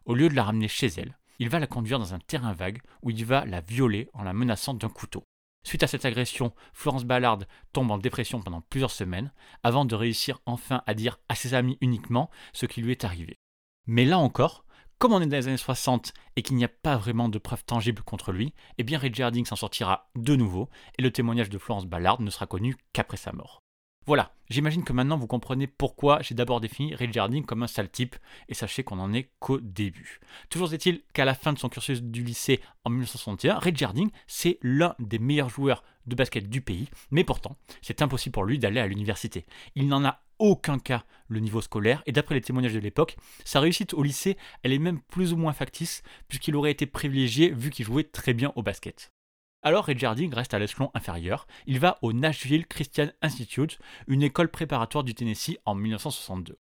au 0.06 0.16
lieu 0.16 0.28
de 0.28 0.36
la 0.36 0.44
ramener 0.44 0.68
chez 0.68 0.88
elle, 0.88 1.18
il 1.40 1.48
va 1.48 1.60
la 1.60 1.68
conduire 1.68 2.00
dans 2.00 2.14
un 2.14 2.20
terrain 2.20 2.52
vague 2.52 2.82
où 3.02 3.10
il 3.10 3.24
va 3.24 3.46
la 3.46 3.62
violer 3.62 4.10
en 4.14 4.24
la 4.24 4.34
menaçant 4.34 4.74
d'un 4.74 4.90
couteau. 4.90 5.24
Suite 5.64 5.84
à 5.84 5.88
cette 5.88 6.06
agression, 6.06 6.54
Florence 6.74 7.06
Ballard 7.06 7.40
tombe 7.74 7.92
en 7.92 7.98
dépression 7.98 8.42
pendant 8.42 8.62
plusieurs 8.62 8.92
semaines, 8.92 9.32
avant 9.64 9.86
de 9.86 9.96
réussir 9.96 10.40
enfin 10.46 10.84
à 10.88 10.94
dire 10.94 11.20
à 11.30 11.36
ses 11.36 11.54
amis 11.54 11.78
uniquement 11.82 12.30
ce 12.54 12.66
qui 12.66 12.82
lui 12.82 12.92
est 12.92 13.04
arrivé. 13.04 13.38
Mais 13.86 14.06
là 14.06 14.18
encore, 14.18 14.66
comme 15.00 15.14
on 15.14 15.22
est 15.22 15.28
dans 15.28 15.38
les 15.38 15.48
années 15.48 15.58
60 15.58 16.14
et 16.36 16.42
qu'il 16.42 16.58
n'y 16.58 16.66
a 16.66 16.70
pas 16.70 16.98
vraiment 16.98 17.30
de 17.30 17.38
preuves 17.40 17.64
tangibles 17.64 18.04
contre 18.04 18.32
lui, 18.32 18.54
eh 18.78 18.84
bien 18.84 19.00
Ray 19.00 19.22
Harding 19.22 19.46
s'en 19.46 19.56
sortira 19.56 20.10
de 20.16 20.36
nouveau 20.36 20.70
et 20.98 21.02
le 21.02 21.12
témoignage 21.12 21.50
de 21.50 21.58
Florence 21.58 21.86
Ballard 21.86 22.22
ne 22.22 22.30
sera 22.30 22.48
connu 22.48 22.76
qu'après 22.94 23.18
sa 23.18 23.32
mort. 23.32 23.64
Voilà, 24.10 24.34
j'imagine 24.50 24.84
que 24.84 24.92
maintenant 24.92 25.20
vous 25.20 25.28
comprenez 25.28 25.68
pourquoi 25.68 26.20
j'ai 26.24 26.34
d'abord 26.34 26.62
défini 26.62 26.96
Ray 26.96 27.14
Jardine 27.14 27.46
comme 27.46 27.62
un 27.62 27.68
sale 27.68 27.92
type, 27.92 28.16
et 28.48 28.56
sachez 28.56 28.82
qu'on 28.84 28.96
n'en 28.96 29.14
est 29.14 29.30
qu'au 29.38 29.60
début. 29.60 30.20
Toujours 30.50 30.74
est-il 30.74 31.04
qu'à 31.14 31.26
la 31.26 31.36
fin 31.36 31.54
de 31.54 31.60
son 31.60 31.70
cursus 31.70 32.02
du 32.02 32.24
lycée 32.24 32.60
en 32.86 32.90
1961, 32.90 33.60
Ray 33.60 33.76
Jardine, 33.76 34.10
c'est 34.26 34.58
l'un 34.64 34.96
des 34.98 35.20
meilleurs 35.20 35.50
joueurs 35.50 35.84
de 36.08 36.16
basket 36.16 36.50
du 36.50 36.62
pays, 36.62 36.90
mais 37.12 37.24
pourtant, 37.24 37.56
c'est 37.84 38.02
impossible 38.02 38.34
pour 38.34 38.46
lui 38.46 38.58
d'aller 38.58 38.80
à 38.80 38.88
l'université. 38.88 39.46
Il 39.76 39.88
n'en 39.88 40.04
a 40.04 40.24
aucun 40.40 40.80
cas 40.80 41.04
le 41.28 41.40
niveau 41.40 41.62
scolaire, 41.62 42.02
et 42.08 42.12
d'après 42.12 42.34
les 42.34 42.42
témoignages 42.42 42.74
de 42.74 42.80
l'époque, 42.80 43.16
sa 43.46 43.60
réussite 43.60 43.94
au 43.94 44.02
lycée, 44.02 44.38
elle 44.64 44.74
est 44.74 44.80
même 44.80 45.02
plus 45.02 45.34
ou 45.34 45.38
moins 45.38 45.54
factice, 45.54 46.02
puisqu'il 46.28 46.56
aurait 46.56 46.72
été 46.72 46.88
privilégié 46.88 47.52
vu 47.52 47.70
qu'il 47.70 47.86
jouait 47.86 48.06
très 48.06 48.34
bien 48.34 48.54
au 48.56 48.64
basket. 48.64 49.12
Alors 49.62 49.86
Ray 49.86 50.00
Jarding 50.00 50.34
reste 50.34 50.54
à 50.54 50.60
l'échelon 50.60 50.90
inférieur. 50.94 51.46
Il 51.66 51.80
va 51.80 52.00
au 52.02 52.14
Nashville 52.14 52.66
Christian 52.66 53.10
Institute, 53.22 53.78
une 54.08 54.24
école 54.24 54.50
préparatoire 54.50 55.04
du 55.04 55.14
Tennessee 55.14 55.58
en 55.66 55.76
1962. 55.76 56.58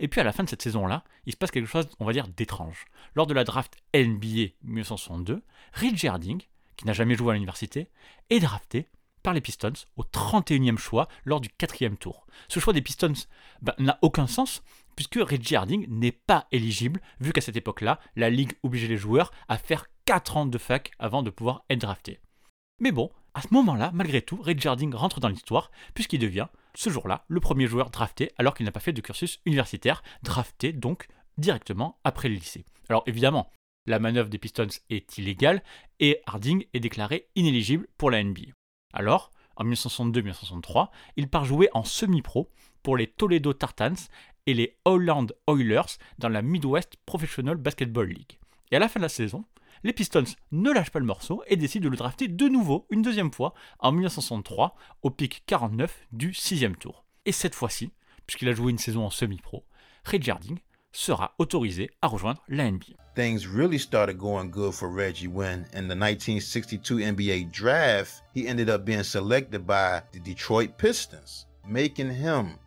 Et 0.00 0.08
puis 0.08 0.20
à 0.20 0.24
la 0.24 0.32
fin 0.32 0.42
de 0.42 0.48
cette 0.48 0.62
saison-là, 0.62 1.04
il 1.26 1.32
se 1.32 1.36
passe 1.36 1.52
quelque 1.52 1.68
chose, 1.68 1.88
on 2.00 2.04
va 2.04 2.12
dire, 2.12 2.26
d'étrange. 2.26 2.86
Lors 3.14 3.28
de 3.28 3.34
la 3.34 3.44
draft 3.44 3.76
NBA 3.94 4.54
1962, 4.64 5.44
Ray 5.74 5.96
Jarding, 5.96 6.42
qui 6.76 6.86
n'a 6.86 6.92
jamais 6.92 7.14
joué 7.14 7.30
à 7.30 7.34
l'université, 7.34 7.88
est 8.30 8.40
drafté 8.40 8.88
par 9.22 9.32
les 9.32 9.40
Pistons 9.40 9.72
au 9.96 10.02
31e 10.02 10.76
choix 10.76 11.06
lors 11.24 11.40
du 11.40 11.48
quatrième 11.48 11.96
tour. 11.96 12.26
Ce 12.48 12.58
choix 12.58 12.72
des 12.72 12.82
Pistons 12.82 13.12
ben, 13.62 13.74
n'a 13.78 13.98
aucun 14.02 14.26
sens 14.26 14.64
puisque 14.96 15.18
Reggie 15.20 15.56
Harding 15.56 15.86
n'est 15.88 16.12
pas 16.12 16.46
éligible 16.50 17.00
vu 17.20 17.32
qu'à 17.32 17.40
cette 17.40 17.56
époque-là, 17.56 18.00
la 18.16 18.30
ligue 18.30 18.54
obligeait 18.62 18.88
les 18.88 18.96
joueurs 18.96 19.30
à 19.48 19.56
faire 19.56 19.86
4 20.04 20.36
ans 20.36 20.46
de 20.46 20.58
fac 20.58 20.90
avant 20.98 21.22
de 21.22 21.30
pouvoir 21.30 21.64
être 21.70 21.80
drafté. 21.80 22.20
Mais 22.80 22.92
bon, 22.92 23.10
à 23.34 23.42
ce 23.42 23.48
moment-là, 23.52 23.90
malgré 23.94 24.22
tout, 24.22 24.40
Ray 24.40 24.58
Jarding 24.58 24.94
rentre 24.94 25.20
dans 25.20 25.28
l'histoire, 25.28 25.70
puisqu'il 25.94 26.18
devient, 26.18 26.46
ce 26.74 26.90
jour-là, 26.90 27.24
le 27.28 27.40
premier 27.40 27.66
joueur 27.66 27.90
drafté 27.90 28.32
alors 28.36 28.54
qu'il 28.54 28.66
n'a 28.66 28.72
pas 28.72 28.80
fait 28.80 28.92
de 28.92 29.00
cursus 29.00 29.40
universitaire, 29.44 30.02
drafté 30.22 30.72
donc 30.72 31.06
directement 31.38 31.98
après 32.04 32.28
le 32.28 32.34
lycée. 32.34 32.64
Alors 32.88 33.04
évidemment, 33.06 33.50
la 33.86 33.98
manœuvre 33.98 34.28
des 34.28 34.38
Pistons 34.38 34.68
est 34.90 35.18
illégale 35.18 35.62
et 36.00 36.20
Harding 36.26 36.64
est 36.72 36.80
déclaré 36.80 37.28
inéligible 37.36 37.86
pour 37.96 38.10
la 38.10 38.22
NBA. 38.22 38.52
Alors, 38.92 39.30
en 39.56 39.64
1962-1963, 39.64 40.88
il 41.16 41.28
part 41.28 41.44
jouer 41.44 41.68
en 41.74 41.84
semi-pro 41.84 42.50
pour 42.82 42.96
les 42.96 43.06
Toledo 43.06 43.52
Tartans 43.52 44.08
et 44.46 44.54
les 44.54 44.76
Holland 44.84 45.32
Oilers 45.48 45.98
dans 46.18 46.28
la 46.28 46.42
Midwest 46.42 46.96
Professional 47.06 47.56
Basketball 47.56 48.08
League. 48.08 48.38
Et 48.70 48.76
à 48.76 48.78
la 48.78 48.88
fin 48.88 49.00
de 49.00 49.04
la 49.04 49.08
saison, 49.08 49.44
les 49.84 49.92
Pistons 49.92 50.24
ne 50.50 50.72
lâchent 50.72 50.90
pas 50.90 50.98
le 50.98 51.04
morceau 51.04 51.44
et 51.46 51.56
décident 51.56 51.84
de 51.84 51.90
le 51.90 51.96
drafter 51.96 52.26
de 52.26 52.48
nouveau, 52.48 52.86
une 52.90 53.02
deuxième 53.02 53.32
fois, 53.32 53.54
en 53.78 53.92
1963, 53.92 54.74
au 55.02 55.10
pic 55.10 55.44
49 55.46 56.06
du 56.10 56.32
sixième 56.32 56.74
tour. 56.74 57.04
Et 57.26 57.32
cette 57.32 57.54
fois-ci, 57.54 57.92
puisqu'il 58.26 58.48
a 58.48 58.54
joué 58.54 58.70
une 58.70 58.78
saison 58.78 59.04
en 59.04 59.10
semi-pro, 59.10 59.64
Ray 60.04 60.22
Jarding 60.22 60.58
sera 60.90 61.34
autorisé 61.38 61.90
à 62.00 62.06
rejoindre 62.06 62.42
la 62.48 62.70
NBA. 62.70 62.94
Things 63.14 63.46
really 63.46 63.78
started 63.78 64.16
going 64.16 64.48
good 64.48 64.72
for 64.72 64.88
Reggie 64.88 65.28
when, 65.28 65.66
in 65.74 65.86
the 65.86 65.94
1962 65.94 66.98
NBA 66.98 67.52
draft, 67.52 68.22
he 68.34 68.48
ended 68.48 68.70
up 68.70 68.84
being 68.84 69.04
selected 69.04 69.66
by 69.66 70.00
the 70.12 70.20
Detroit 70.20 70.78
Pistons, 70.78 71.46
making 71.68 72.10
him 72.10 72.58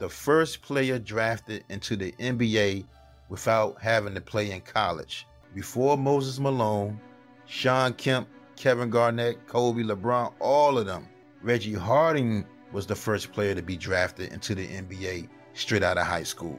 the 0.00 0.08
first 0.08 0.62
player 0.62 0.98
drafted 0.98 1.64
into 1.70 1.96
the 1.96 2.12
NBA 2.18 2.84
without 3.28 3.80
having 3.80 4.14
to 4.14 4.20
play 4.20 4.50
in 4.50 4.60
college. 4.60 5.26
Before 5.56 5.96
Moses 5.96 6.38
Malone, 6.38 7.00
Sean 7.46 7.94
Kemp, 7.94 8.28
Kevin 8.56 8.90
Garnett, 8.90 9.38
Kobe, 9.46 9.78
LeBron, 9.78 10.34
all 10.38 10.76
of 10.76 10.84
them, 10.84 11.06
Reggie 11.42 11.72
Harding 11.72 12.44
was 12.74 12.86
the 12.86 12.94
first 12.94 13.32
player 13.32 13.54
to 13.54 13.62
be 13.62 13.74
drafted 13.74 14.34
into 14.34 14.54
the 14.54 14.66
NBA 14.66 15.30
straight 15.54 15.82
out 15.82 15.96
of 15.96 16.06
high 16.06 16.26
school. 16.26 16.58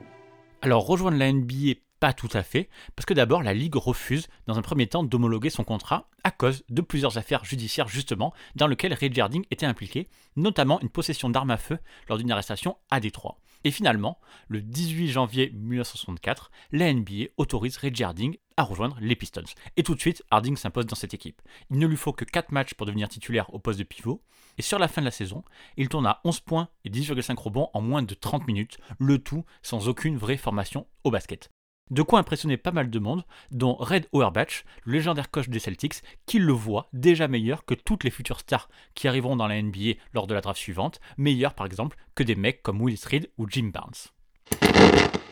Alors 0.64 0.88
rejoindre 0.88 1.20
la 1.20 1.32
NBA, 1.32 1.76
pas 2.00 2.14
tout 2.14 2.30
à 2.34 2.42
fait, 2.42 2.70
parce 2.96 3.06
que 3.06 3.14
d'abord 3.14 3.44
la 3.44 3.54
Ligue 3.54 3.76
refuse 3.76 4.30
dans 4.48 4.58
un 4.58 4.64
premier 4.64 4.88
temps 4.88 5.04
d'homologuer 5.04 5.52
son 5.52 5.64
contrat 5.64 6.10
à 6.24 6.32
cause 6.32 6.64
de 6.70 6.82
plusieurs 6.82 7.20
affaires 7.20 7.46
judiciaires 7.46 7.90
justement 7.90 8.34
dans 8.56 8.66
lesquelles 8.66 8.96
Ray 8.96 9.14
Jarding 9.14 9.46
était 9.52 9.68
impliqué, 9.68 10.10
notamment 10.36 10.82
une 10.82 10.90
possession 10.90 11.30
d'armes 11.30 11.52
à 11.52 11.58
feu 11.58 11.78
lors 12.10 12.18
d'une 12.18 12.32
arrestation 12.32 12.78
à 12.90 13.00
Détroit. 13.00 13.38
Et 13.64 13.72
finalement, 13.72 14.20
le 14.48 14.62
18 14.62 15.10
janvier 15.10 15.52
1964, 15.54 16.52
la 16.72 16.94
NBA 16.94 17.26
autorise 17.38 17.78
Reggie 17.78 18.04
Harding 18.04 18.38
à 18.56 18.64
rejoindre 18.64 18.98
les 19.00 19.16
Pistons. 19.16 19.44
Et 19.76 19.84
tout 19.84 19.96
de 19.96 20.00
suite, 20.00 20.24
Harding 20.32 20.58
s'impose 20.58 20.86
dans 20.86 20.96
cette 20.96 21.14
équipe. 21.14 21.42
Il 21.70 21.78
ne 21.78 21.88
lui 21.88 21.98
faut 21.98 22.14
que 22.14 22.26
4 22.26 22.52
matchs 22.52 22.74
pour 22.74 22.88
devenir 22.88 23.08
titulaire 23.08 23.54
au 23.54 23.60
poste 23.60 23.80
de 23.80 23.84
pivot, 23.84 24.24
et 24.58 24.64
sur 24.64 24.80
la 24.80 24.88
fin 24.88 25.02
de 25.02 25.06
la 25.06 25.12
saison, 25.12 25.44
il 25.78 25.90
tourne 25.90 26.08
à 26.08 26.20
11 26.24 26.40
points 26.40 26.70
et 26.84 26.90
10,5 26.90 27.36
rebonds 27.40 27.70
en 27.74 27.82
moins 27.82 28.02
de 28.02 28.16
30 28.16 28.48
minutes, 28.48 28.80
le 29.00 29.20
tout 29.20 29.46
sans 29.62 29.88
aucune 29.88 30.18
vraie 30.18 30.38
formation 30.38 30.88
au 31.04 31.12
basket. 31.12 31.52
De 31.90 32.02
quoi 32.02 32.20
impressionner 32.20 32.58
pas 32.58 32.72
mal 32.72 32.90
de 32.90 33.00
monde, 33.00 33.24
dont 33.52 33.76
Red 33.76 34.08
Auerbach, 34.12 34.66
le 34.84 34.94
légendaire 34.94 35.32
coach 35.32 35.48
des 35.48 35.60
Celtics, 35.60 36.04
qui 36.26 36.38
le 36.38 36.52
voit 36.52 36.90
déjà 36.92 37.30
meilleur 37.30 37.64
que 37.64 37.74
toutes 37.74 38.04
les 38.04 38.12
futures 38.12 38.42
stars 38.42 38.68
qui 38.94 39.08
arriveront 39.08 39.38
dans 39.38 39.48
la 39.48 39.62
NBA 39.62 39.94
lors 40.14 40.28
de 40.28 40.34
la 40.34 40.42
draft 40.42 40.60
suivante, 40.60 41.00
meilleur 41.18 41.54
par 41.54 41.66
exemple 41.66 41.98
que 42.14 42.24
des 42.24 42.36
mecs 42.36 42.62
comme 42.62 42.82
Willis 42.82 43.04
Reed 43.06 43.30
ou 43.38 43.48
Jim 43.50 43.72
Barnes. 43.74 43.94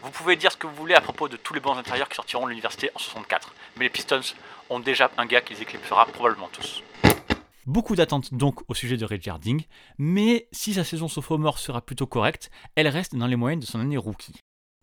Vous 0.01 0.11
pouvez 0.11 0.37
dire 0.37 0.51
ce 0.51 0.57
que 0.57 0.67
vous 0.67 0.75
voulez 0.75 0.95
à 0.95 1.01
propos 1.01 1.27
de 1.27 1.35
tous 1.35 1.53
les 1.53 1.59
bons 1.59 1.75
intérieurs 1.75 2.07
qui 2.07 2.15
sortiront 2.15 2.45
de 2.45 2.51
l'université 2.51 2.89
en 2.95 2.99
64, 2.99 3.53
mais 3.75 3.85
les 3.85 3.89
Pistons 3.89 4.21
ont 4.69 4.79
déjà 4.79 5.11
un 5.17 5.25
gars 5.25 5.41
qui 5.41 5.55
les 5.55 5.63
éclipsera 5.63 6.05
probablement 6.05 6.49
tous. 6.53 6.83
Beaucoup 7.65 7.95
d'attentes 7.95 8.33
donc 8.33 8.61
au 8.67 8.75
sujet 8.75 8.95
de 8.95 9.05
Reggie 9.05 9.29
Harding, 9.29 9.65
mais 9.97 10.47
si 10.51 10.75
sa 10.75 10.83
saison 10.83 11.07
sophomore 11.07 11.57
sera 11.57 11.81
plutôt 11.81 12.05
correcte, 12.05 12.51
elle 12.75 12.87
reste 12.87 13.15
dans 13.15 13.27
les 13.27 13.35
moyennes 13.35 13.59
de 13.59 13.65
son 13.65 13.79
année 13.79 13.97
rookie. 13.97 14.35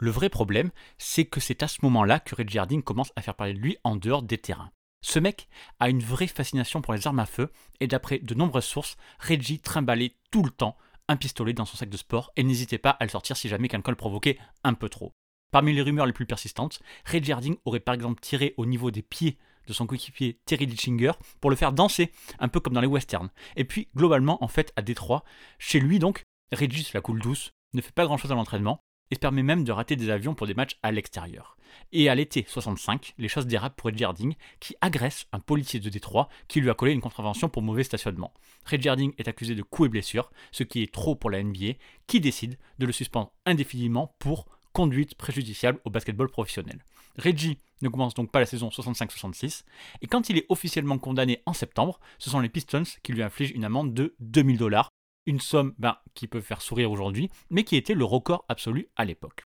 Le 0.03 0.11
vrai 0.11 0.31
problème, 0.31 0.73
c'est 0.99 1.27
que 1.27 1.39
c'est 1.39 1.63
à 1.63 1.69
ce 1.69 1.79
moment-là 1.83 2.19
que 2.19 2.35
Reggie 2.35 2.59
Harding 2.59 2.83
commence 2.83 3.13
à 3.15 3.23
faire 3.23 3.37
parler 3.37 3.55
de 3.55 3.61
lui 3.61 3.77
en 3.85 3.95
dehors 3.95 4.25
des 4.25 4.37
terrains. 4.37 4.73
Ce 5.01 5.21
mec 5.21 5.49
a 5.79 5.89
une 5.89 6.03
vraie 6.03 6.27
fascination 6.27 6.83
pour 6.83 6.93
les 6.93 7.07
armes 7.07 7.21
à 7.21 7.25
feu, 7.25 7.53
et 7.79 7.87
d'après 7.87 8.19
de 8.19 8.35
nombreuses 8.35 8.65
sources, 8.65 8.97
Reggie 9.21 9.61
trimballait 9.61 10.17
tout 10.33 10.43
le 10.43 10.51
temps 10.51 10.77
un 11.07 11.17
pistolet 11.17 11.53
dans 11.53 11.67
son 11.67 11.77
sac 11.77 11.89
de 11.89 11.97
sport 11.97 12.33
et 12.35 12.43
n'hésitait 12.43 12.79
pas 12.79 12.91
à 12.91 13.05
le 13.05 13.11
sortir 13.11 13.37
si 13.37 13.49
jamais 13.49 13.69
quelqu'un 13.69 13.93
le 13.93 13.97
provoquait 13.97 14.41
un 14.65 14.75
peu 14.75 14.89
trop. 14.89 15.15
Parmi 15.53 15.73
les 15.73 15.83
rumeurs 15.83 16.07
les 16.07 16.13
plus 16.13 16.27
persistantes, 16.27 16.81
Reggie 17.07 17.31
Harding 17.31 17.55
aurait 17.65 17.79
par 17.79 17.95
exemple 17.95 18.21
tiré 18.21 18.55
au 18.57 18.67
niveau 18.67 18.91
des 18.91 19.03
pieds 19.03 19.39
de 19.69 19.73
son 19.73 19.87
coéquipier 19.87 20.41
Terry 20.47 20.67
Ditchinger 20.67 21.13
pour 21.41 21.49
le 21.49 21.55
faire 21.55 21.73
danser, 21.73 22.11
un 22.41 22.49
peu 22.49 22.59
comme 22.59 22.75
dans 22.75 22.81
les 22.81 22.89
westerns. 22.89 23.31
Et 23.55 23.63
puis, 23.65 23.89
globalement, 23.95 24.43
en 24.43 24.49
fait, 24.49 24.73
à 24.75 24.83
Détroit, 24.83 25.23
chez 25.61 25.79
lui 25.79 26.01
donc, 26.01 26.25
Reggie 26.53 26.91
la 26.93 27.01
coule 27.01 27.21
douce, 27.21 27.53
ne 27.73 27.81
fait 27.81 27.95
pas 27.95 28.05
grand 28.05 28.17
chose 28.17 28.33
à 28.33 28.35
l'entraînement, 28.35 28.83
et 29.13 29.17
permet 29.17 29.43
même 29.43 29.63
de 29.63 29.73
rater 29.73 29.95
des 29.95 30.09
avions 30.09 30.35
pour 30.35 30.47
des 30.47 30.55
matchs 30.55 30.79
à 30.83 30.91
l'extérieur. 30.91 31.59
Et 31.93 32.09
à 32.09 32.15
l'été 32.15 32.47
65, 32.49 33.13
les 33.19 33.29
choses 33.29 33.47
dérapent 33.47 33.77
pour 33.77 33.91
Reggie 33.91 34.05
Harding, 34.05 34.35
qui 34.59 34.75
agresse 34.81 35.27
un 35.33 35.39
policier 35.39 35.81
de 35.81 35.91
Détroit 35.91 36.31
qui 36.49 36.63
lui 36.63 36.71
a 36.71 36.75
collé 36.75 36.93
une 36.93 37.03
contravention 37.03 37.51
pour 37.51 37.61
mauvais 37.61 37.85
stationnement. 37.85 38.33
Reggie 38.65 38.89
Harding 38.89 39.13
est 39.19 39.29
accusé 39.29 39.55
de 39.55 39.63
coups 39.63 39.89
et 39.89 39.91
blessures, 39.91 40.33
ce 40.51 40.63
qui 40.63 40.83
est 40.83 40.93
trop 40.93 41.15
pour 41.15 41.29
la 41.29 41.43
NBA, 41.43 41.75
qui 42.07 42.21
décide 42.21 42.57
de 42.79 42.87
le 42.87 42.93
suspendre 42.93 43.33
indéfiniment 43.45 44.15
pour 44.19 44.47
conduite 44.73 45.15
préjudiciable 45.15 45.79
au 45.85 45.91
basketball 45.91 46.31
professionnel. 46.31 46.83
Reggie 47.19 47.59
ne 47.83 47.91
commence 47.91 48.15
donc 48.15 48.31
pas 48.31 48.41
la 48.41 48.47
saison 48.47 48.71
65-66, 48.71 49.65
et 50.01 50.07
quand 50.07 50.31
il 50.31 50.39
est 50.39 50.47
officiellement 50.49 50.97
condamné 50.97 51.43
en 51.45 51.53
septembre, 51.53 52.01
ce 52.19 52.31
sont 52.31 52.41
les 52.41 52.49
Pistons 52.49 52.85
qui 53.03 53.13
lui 53.13 53.23
infligent 53.23 53.55
une 53.55 53.65
amende 53.65 53.93
de 53.93 54.15
2000 54.21 54.57
dollars, 54.57 54.89
une 55.27 55.41
somme 55.41 55.75
ben, 55.79 55.97
qui 56.15 56.27
peut 56.27 56.41
faire 56.41 56.63
sourire 56.63 56.91
aujourd'hui, 56.91 57.31
mais 57.51 57.65
qui 57.65 57.77
était 57.77 57.95
le 57.95 58.05
record 58.05 58.45
absolu 58.49 58.89
à 58.97 59.05
l'époque. 59.05 59.45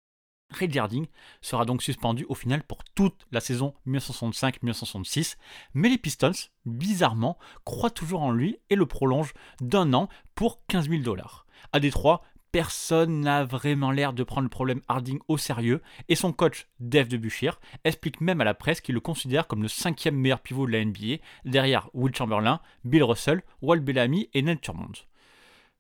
Reggie 0.51 0.79
Harding 0.79 1.07
sera 1.41 1.65
donc 1.65 1.83
suspendu 1.83 2.25
au 2.29 2.35
final 2.35 2.63
pour 2.63 2.85
toute 2.95 3.27
la 3.33 3.41
saison 3.41 3.75
1965-1966, 3.87 5.37
mais 5.75 5.89
les 5.89 5.99
Pistons, 5.99 6.33
bizarrement, 6.65 7.39
croient 7.65 7.91
toujours 7.91 8.23
en 8.23 8.31
lui 8.31 8.59
et 8.71 8.77
le 8.77 8.87
prolongent 8.87 9.35
d'un 9.61 9.93
an 9.95 10.09
pour 10.35 10.65
15 10.67 10.89
000 10.89 11.03
dollars. 11.03 11.47
À 11.73 11.81
Détroit, 11.81 12.23
personne 12.53 13.21
n'a 13.21 13.45
vraiment 13.45 13.91
l'air 13.91 14.13
de 14.13 14.23
prendre 14.23 14.45
le 14.45 14.49
problème 14.49 14.81
Harding 14.87 15.19
au 15.27 15.39
sérieux, 15.39 15.83
et 16.09 16.15
son 16.15 16.33
coach, 16.33 16.69
Dave 16.79 17.09
DeBuchir, 17.09 17.59
explique 17.83 18.21
même 18.21 18.41
à 18.41 18.45
la 18.45 18.55
presse 18.55 18.81
qu'il 18.81 18.95
le 18.95 19.01
considère 19.01 19.49
comme 19.49 19.63
le 19.63 19.69
cinquième 19.69 20.15
meilleur 20.15 20.41
pivot 20.41 20.67
de 20.67 20.73
la 20.73 20.85
NBA, 20.85 21.17
derrière 21.45 21.91
Will 21.95 22.15
Chamberlain, 22.15 22.61
Bill 22.85 23.03
Russell, 23.03 23.43
Walt 23.61 23.81
Bellamy 23.81 24.31
et 24.35 24.43
Ned 24.43 24.61
Turmond. 24.61 24.93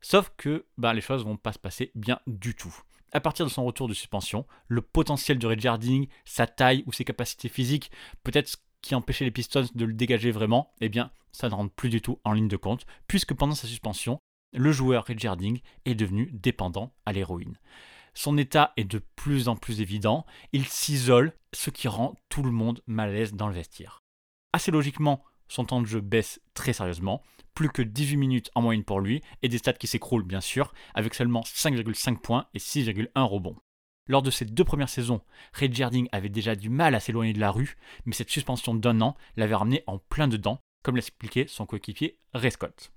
Sauf 0.04 0.30
que 0.36 0.66
ben, 0.76 0.92
les 0.92 1.00
choses 1.00 1.24
vont 1.24 1.38
pas 1.38 1.54
se 1.54 1.58
passer 1.58 1.90
bien 1.94 2.20
du 2.26 2.54
tout. 2.54 2.76
À 3.12 3.20
partir 3.20 3.46
de 3.46 3.50
son 3.50 3.64
retour 3.64 3.88
de 3.88 3.94
suspension, 3.94 4.44
le 4.68 4.82
potentiel 4.82 5.38
de 5.38 5.46
Reggie 5.46 5.66
Harding, 5.66 6.08
sa 6.26 6.46
taille 6.46 6.84
ou 6.86 6.92
ses 6.92 7.06
capacités 7.06 7.48
physiques, 7.48 7.90
peut-être 8.22 8.48
ce 8.48 8.56
qui 8.82 8.94
empêchait 8.94 9.24
les 9.24 9.30
Pistons 9.30 9.64
de 9.74 9.84
le 9.86 9.94
dégager 9.94 10.30
vraiment, 10.30 10.74
eh 10.82 10.90
bien, 10.90 11.10
ça 11.32 11.48
ne 11.48 11.54
rentre 11.54 11.72
plus 11.72 11.88
du 11.88 12.02
tout 12.02 12.18
en 12.24 12.34
ligne 12.34 12.48
de 12.48 12.58
compte, 12.58 12.84
puisque 13.08 13.32
pendant 13.32 13.54
sa 13.54 13.66
suspension, 13.66 14.18
le 14.52 14.72
joueur 14.72 15.06
Reggie 15.06 15.26
Harding 15.26 15.60
est 15.86 15.94
devenu 15.94 16.28
dépendant 16.34 16.92
à 17.06 17.14
l'héroïne. 17.14 17.58
Son 18.12 18.36
état 18.36 18.74
est 18.76 18.84
de 18.84 19.00
plus 19.16 19.48
en 19.48 19.56
plus 19.56 19.80
évident, 19.80 20.26
il 20.52 20.66
s'isole, 20.66 21.32
ce 21.54 21.70
qui 21.70 21.88
rend 21.88 22.14
tout 22.28 22.42
le 22.42 22.50
monde 22.50 22.82
mal 22.86 23.08
à 23.08 23.12
l'aise 23.14 23.32
dans 23.32 23.48
le 23.48 23.54
vestiaire. 23.54 24.00
Assez 24.52 24.70
logiquement, 24.70 25.24
son 25.48 25.64
temps 25.64 25.80
de 25.80 25.86
jeu 25.86 26.00
baisse 26.00 26.40
très 26.54 26.72
sérieusement, 26.72 27.22
plus 27.54 27.68
que 27.68 27.82
18 27.82 28.16
minutes 28.16 28.50
en 28.54 28.62
moyenne 28.62 28.84
pour 28.84 29.00
lui, 29.00 29.22
et 29.42 29.48
des 29.48 29.58
stats 29.58 29.74
qui 29.74 29.86
s'écroulent 29.86 30.24
bien 30.24 30.40
sûr, 30.40 30.72
avec 30.94 31.14
seulement 31.14 31.42
5,5 31.42 32.18
points 32.18 32.46
et 32.54 32.58
6,1 32.58 33.08
rebonds. 33.22 33.56
Lors 34.06 34.22
de 34.22 34.30
ses 34.30 34.44
deux 34.44 34.64
premières 34.64 34.88
saisons, 34.88 35.22
Reggie 35.54 35.82
Harding 35.82 36.08
avait 36.12 36.28
déjà 36.28 36.56
du 36.56 36.68
mal 36.68 36.94
à 36.94 37.00
s'éloigner 37.00 37.32
de 37.32 37.40
la 37.40 37.50
rue, 37.50 37.76
mais 38.04 38.14
cette 38.14 38.30
suspension 38.30 38.74
d'un 38.74 39.00
an 39.00 39.16
l'avait 39.36 39.54
ramené 39.54 39.82
en 39.86 39.98
plein 39.98 40.28
dedans, 40.28 40.58
comme 40.82 40.96
l'expliquait 40.96 41.46
son 41.48 41.64
coéquipier 41.64 42.18
Ray 42.34 42.50
Scott. 42.50 42.92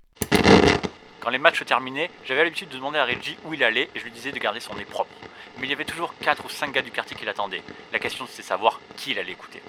Quand 1.20 1.30
les 1.30 1.38
matchs 1.38 1.64
terminaient, 1.64 2.10
j'avais 2.24 2.44
l'habitude 2.44 2.68
de 2.68 2.76
demander 2.76 2.98
à 2.98 3.04
Reggie 3.04 3.36
où 3.44 3.54
il 3.54 3.64
allait 3.64 3.88
et 3.94 3.98
je 3.98 4.04
lui 4.04 4.10
disais 4.10 4.32
de 4.32 4.38
garder 4.38 4.60
son 4.60 4.74
nez 4.74 4.84
propre. 4.84 5.10
Mais 5.58 5.66
il 5.66 5.70
y 5.70 5.72
avait 5.72 5.84
toujours 5.84 6.14
4 6.18 6.44
ou 6.44 6.48
5 6.48 6.72
gars 6.72 6.82
du 6.82 6.90
quartier 6.90 7.16
qui 7.16 7.24
l'attendaient. 7.24 7.62
La 7.92 7.98
question 7.98 8.26
c'était 8.26 8.42
savoir 8.42 8.80
qui 8.96 9.12
il 9.12 9.18
allait 9.18 9.32
écouter. 9.32 9.62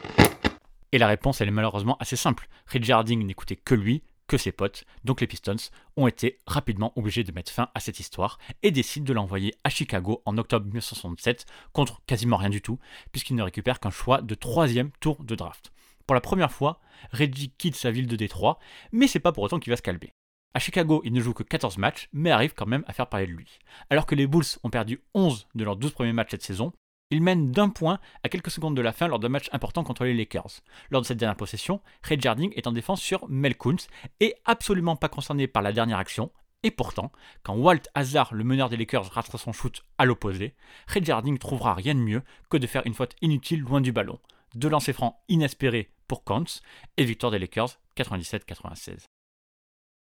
Et 0.91 0.97
la 0.97 1.07
réponse 1.07 1.41
elle 1.41 1.47
est 1.47 1.51
malheureusement 1.51 1.97
assez 1.99 2.15
simple. 2.15 2.47
Reggie 2.71 2.91
Harding 2.91 3.25
n'écoutait 3.25 3.55
que 3.55 3.75
lui, 3.75 4.03
que 4.29 4.37
ses 4.37 4.51
potes, 4.51 4.85
donc 5.03 5.21
les 5.21 5.27
Pistons, 5.27 5.55
ont 5.97 6.07
été 6.07 6.39
rapidement 6.45 6.93
obligés 6.95 7.23
de 7.23 7.31
mettre 7.31 7.51
fin 7.51 7.69
à 7.73 7.79
cette 7.79 7.99
histoire 7.99 8.37
et 8.63 8.71
décident 8.71 9.05
de 9.05 9.13
l'envoyer 9.13 9.55
à 9.63 9.69
Chicago 9.69 10.21
en 10.25 10.37
octobre 10.37 10.65
1967 10.65 11.45
contre 11.73 12.01
quasiment 12.05 12.37
rien 12.37 12.49
du 12.49 12.61
tout, 12.61 12.79
puisqu'il 13.11 13.35
ne 13.35 13.43
récupère 13.43 13.79
qu'un 13.79 13.89
choix 13.89 14.21
de 14.21 14.35
troisième 14.35 14.91
tour 14.99 15.23
de 15.23 15.35
draft. 15.35 15.71
Pour 16.05 16.13
la 16.15 16.21
première 16.21 16.51
fois, 16.51 16.79
Reggie 17.11 17.51
quitte 17.57 17.75
sa 17.75 17.91
ville 17.91 18.07
de 18.07 18.15
Détroit, 18.15 18.59
mais 18.91 19.07
c'est 19.07 19.19
pas 19.19 19.31
pour 19.31 19.43
autant 19.43 19.59
qu'il 19.59 19.71
va 19.71 19.77
se 19.77 19.81
calmer. 19.81 20.13
À 20.53 20.59
Chicago, 20.59 21.01
il 21.05 21.13
ne 21.13 21.21
joue 21.21 21.33
que 21.33 21.43
14 21.43 21.77
matchs, 21.77 22.09
mais 22.13 22.31
arrive 22.31 22.53
quand 22.55 22.65
même 22.65 22.83
à 22.87 22.93
faire 22.93 23.07
parler 23.07 23.27
de 23.27 23.31
lui. 23.31 23.59
Alors 23.89 24.05
que 24.05 24.15
les 24.15 24.25
Bulls 24.25 24.57
ont 24.63 24.71
perdu 24.71 25.01
11 25.13 25.47
de 25.53 25.63
leurs 25.63 25.75
12 25.75 25.91
premiers 25.91 26.13
matchs 26.13 26.31
cette 26.31 26.43
saison, 26.43 26.73
il 27.11 27.23
mène 27.23 27.51
d'un 27.51 27.69
point 27.69 27.99
à 28.23 28.29
quelques 28.29 28.51
secondes 28.51 28.77
de 28.77 28.81
la 28.81 28.93
fin 28.93 29.07
lors 29.07 29.19
d'un 29.19 29.29
match 29.29 29.49
important 29.51 29.83
contre 29.83 30.05
les 30.05 30.13
Lakers. 30.13 30.61
Lors 30.91 31.01
de 31.01 31.07
cette 31.07 31.17
dernière 31.17 31.35
possession, 31.35 31.81
Ray 32.03 32.19
Jarding 32.19 32.53
est 32.55 32.67
en 32.67 32.71
défense 32.71 33.01
sur 33.01 33.27
Mel 33.29 33.57
Kuntz 33.57 33.87
et 34.19 34.35
absolument 34.45 34.95
pas 34.95 35.09
concerné 35.09 35.47
par 35.47 35.63
la 35.63 35.71
dernière 35.71 35.97
action. 35.97 36.31
Et 36.61 36.71
pourtant, 36.71 37.11
quand 37.41 37.55
Walt 37.55 37.83
Hazard, 37.95 38.33
le 38.33 38.43
meneur 38.43 38.69
des 38.69 38.77
Lakers, 38.77 39.11
ratera 39.11 39.37
son 39.37 39.53
shoot 39.53 39.83
à 39.97 40.05
l'opposé, 40.05 40.55
Ray 40.87 41.03
Jarding 41.03 41.39
trouvera 41.39 41.73
rien 41.73 41.95
de 41.95 41.99
mieux 41.99 42.21
que 42.49 42.57
de 42.57 42.67
faire 42.67 42.85
une 42.85 42.93
faute 42.93 43.15
inutile 43.21 43.61
loin 43.61 43.81
du 43.81 43.91
ballon. 43.91 44.19
Deux 44.55 44.69
lancers 44.69 44.95
francs 44.95 45.15
inespérés 45.29 45.91
pour 46.07 46.23
Kuntz 46.23 46.61
et 46.97 47.05
victoire 47.05 47.31
des 47.31 47.39
Lakers 47.39 47.79
97-96. 47.97 49.05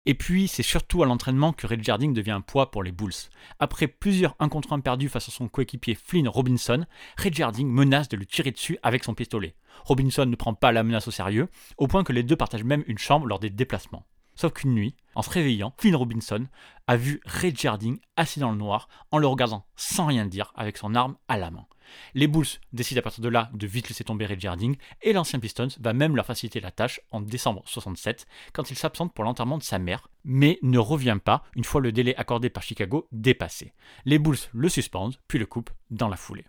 Et 0.07 0.13
puis, 0.13 0.47
c'est 0.47 0.63
surtout 0.63 1.01
à 1.01 1.07
l'entraînement 1.07 1.51
que 1.51 1.65
Reggie 1.65 1.89
Harding 1.89 2.13
devient 2.13 2.31
un 2.31 2.41
poids 2.41 2.69
pour 2.69 2.83
les 2.83 2.91
Bulls. 2.91 3.13
Après 3.59 3.87
plusieurs 3.87 4.35
1 4.39 4.49
contre 4.49 4.73
1 4.73 4.79
perdus 4.81 5.09
face 5.09 5.29
à 5.29 5.31
son 5.31 5.47
coéquipier 5.47 5.95
Flynn 5.95 6.27
Robinson, 6.27 6.85
Reggie 7.17 7.41
Harding 7.41 7.67
menace 7.67 8.07
de 8.09 8.17
lui 8.17 8.27
tirer 8.27 8.51
dessus 8.51 8.77
avec 8.83 9.03
son 9.03 9.15
pistolet. 9.15 9.55
Robinson 9.83 10.25
ne 10.25 10.35
prend 10.35 10.53
pas 10.53 10.71
la 10.71 10.83
menace 10.83 11.07
au 11.07 11.11
sérieux, 11.11 11.49
au 11.77 11.87
point 11.87 12.03
que 12.03 12.13
les 12.13 12.23
deux 12.23 12.35
partagent 12.35 12.63
même 12.63 12.83
une 12.87 12.99
chambre 12.99 13.25
lors 13.25 13.39
des 13.39 13.49
déplacements. 13.49 14.05
Sauf 14.35 14.53
qu'une 14.53 14.75
nuit, 14.75 14.95
en 15.15 15.21
se 15.21 15.29
réveillant, 15.29 15.73
Flynn 15.77 15.95
Robinson 15.95 16.45
a 16.87 16.97
vu 16.97 17.21
Reggie 17.25 17.67
Harding 17.67 17.99
assis 18.15 18.39
dans 18.39 18.51
le 18.51 18.57
noir 18.57 18.89
en 19.11 19.17
le 19.17 19.27
regardant 19.27 19.65
sans 19.75 20.05
rien 20.05 20.25
dire 20.25 20.51
avec 20.55 20.77
son 20.77 20.93
arme 20.93 21.15
à 21.27 21.37
la 21.37 21.49
main. 21.49 21.65
Les 22.13 22.27
Bulls 22.27 22.45
décident 22.73 22.99
à 22.99 23.01
partir 23.01 23.23
de 23.23 23.29
là 23.29 23.49
de 23.53 23.67
vite 23.67 23.89
laisser 23.89 24.03
tomber 24.03 24.25
Reggie 24.25 24.47
Harding 24.47 24.75
et 25.01 25.13
l'ancien 25.13 25.39
Pistons 25.39 25.67
va 25.79 25.93
même 25.93 26.15
leur 26.15 26.25
faciliter 26.25 26.59
la 26.59 26.71
tâche 26.71 27.01
en 27.11 27.21
décembre 27.21 27.63
67 27.65 28.25
quand 28.53 28.69
il 28.71 28.77
s'absente 28.77 29.13
pour 29.13 29.23
l'enterrement 29.23 29.57
de 29.57 29.63
sa 29.63 29.79
mère, 29.79 30.09
mais 30.23 30.59
ne 30.61 30.79
revient 30.79 31.17
pas 31.23 31.43
une 31.55 31.63
fois 31.63 31.81
le 31.81 31.91
délai 31.91 32.15
accordé 32.15 32.49
par 32.49 32.63
Chicago 32.63 33.07
dépassé. 33.11 33.73
Les 34.05 34.19
Bulls 34.19 34.37
le 34.53 34.69
suspendent 34.69 35.17
puis 35.27 35.39
le 35.39 35.45
coupent 35.45 35.71
dans 35.89 36.09
la 36.09 36.17
foulée. 36.17 36.45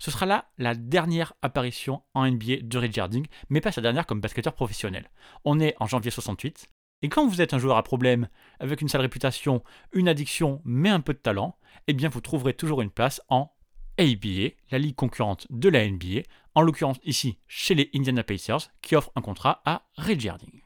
Ce 0.00 0.10
sera 0.10 0.24
là 0.24 0.50
la 0.56 0.74
dernière 0.74 1.34
apparition 1.42 2.02
en 2.14 2.26
NBA 2.26 2.62
de 2.62 2.78
Reggie 2.78 3.00
Harding, 3.00 3.26
mais 3.50 3.60
pas 3.60 3.70
sa 3.70 3.82
dernière 3.82 4.06
comme 4.06 4.20
basketteur 4.20 4.54
professionnel. 4.54 5.10
On 5.44 5.60
est 5.60 5.76
en 5.78 5.86
janvier 5.86 6.10
68, 6.10 6.68
et 7.02 7.08
quand 7.08 7.26
vous 7.26 7.40
êtes 7.40 7.54
un 7.54 7.58
joueur 7.58 7.76
à 7.76 7.82
problème, 7.82 8.28
avec 8.58 8.80
une 8.82 8.88
sale 8.88 9.02
réputation, 9.02 9.62
une 9.92 10.08
addiction, 10.08 10.60
mais 10.64 10.88
un 10.88 11.00
peu 11.00 11.12
de 11.12 11.18
talent, 11.18 11.56
eh 11.86 11.92
bien 11.92 12.08
vous 12.08 12.20
trouverez 12.20 12.54
toujours 12.54 12.82
une 12.82 12.90
place 12.90 13.22
en 13.28 13.52
ABA, 14.00 14.54
la 14.70 14.78
ligue 14.78 14.96
concurrente 14.96 15.46
de 15.50 15.68
la 15.68 15.86
NBA, 15.86 16.22
en 16.54 16.62
l'occurrence 16.62 16.98
ici 17.04 17.36
chez 17.46 17.74
les 17.74 17.90
Indiana 17.92 18.22
Pacers, 18.22 18.70
qui 18.80 18.96
offre 18.96 19.12
un 19.14 19.20
contrat 19.20 19.60
à 19.66 19.82
Reggie 19.98 20.30
Harding. 20.30 20.62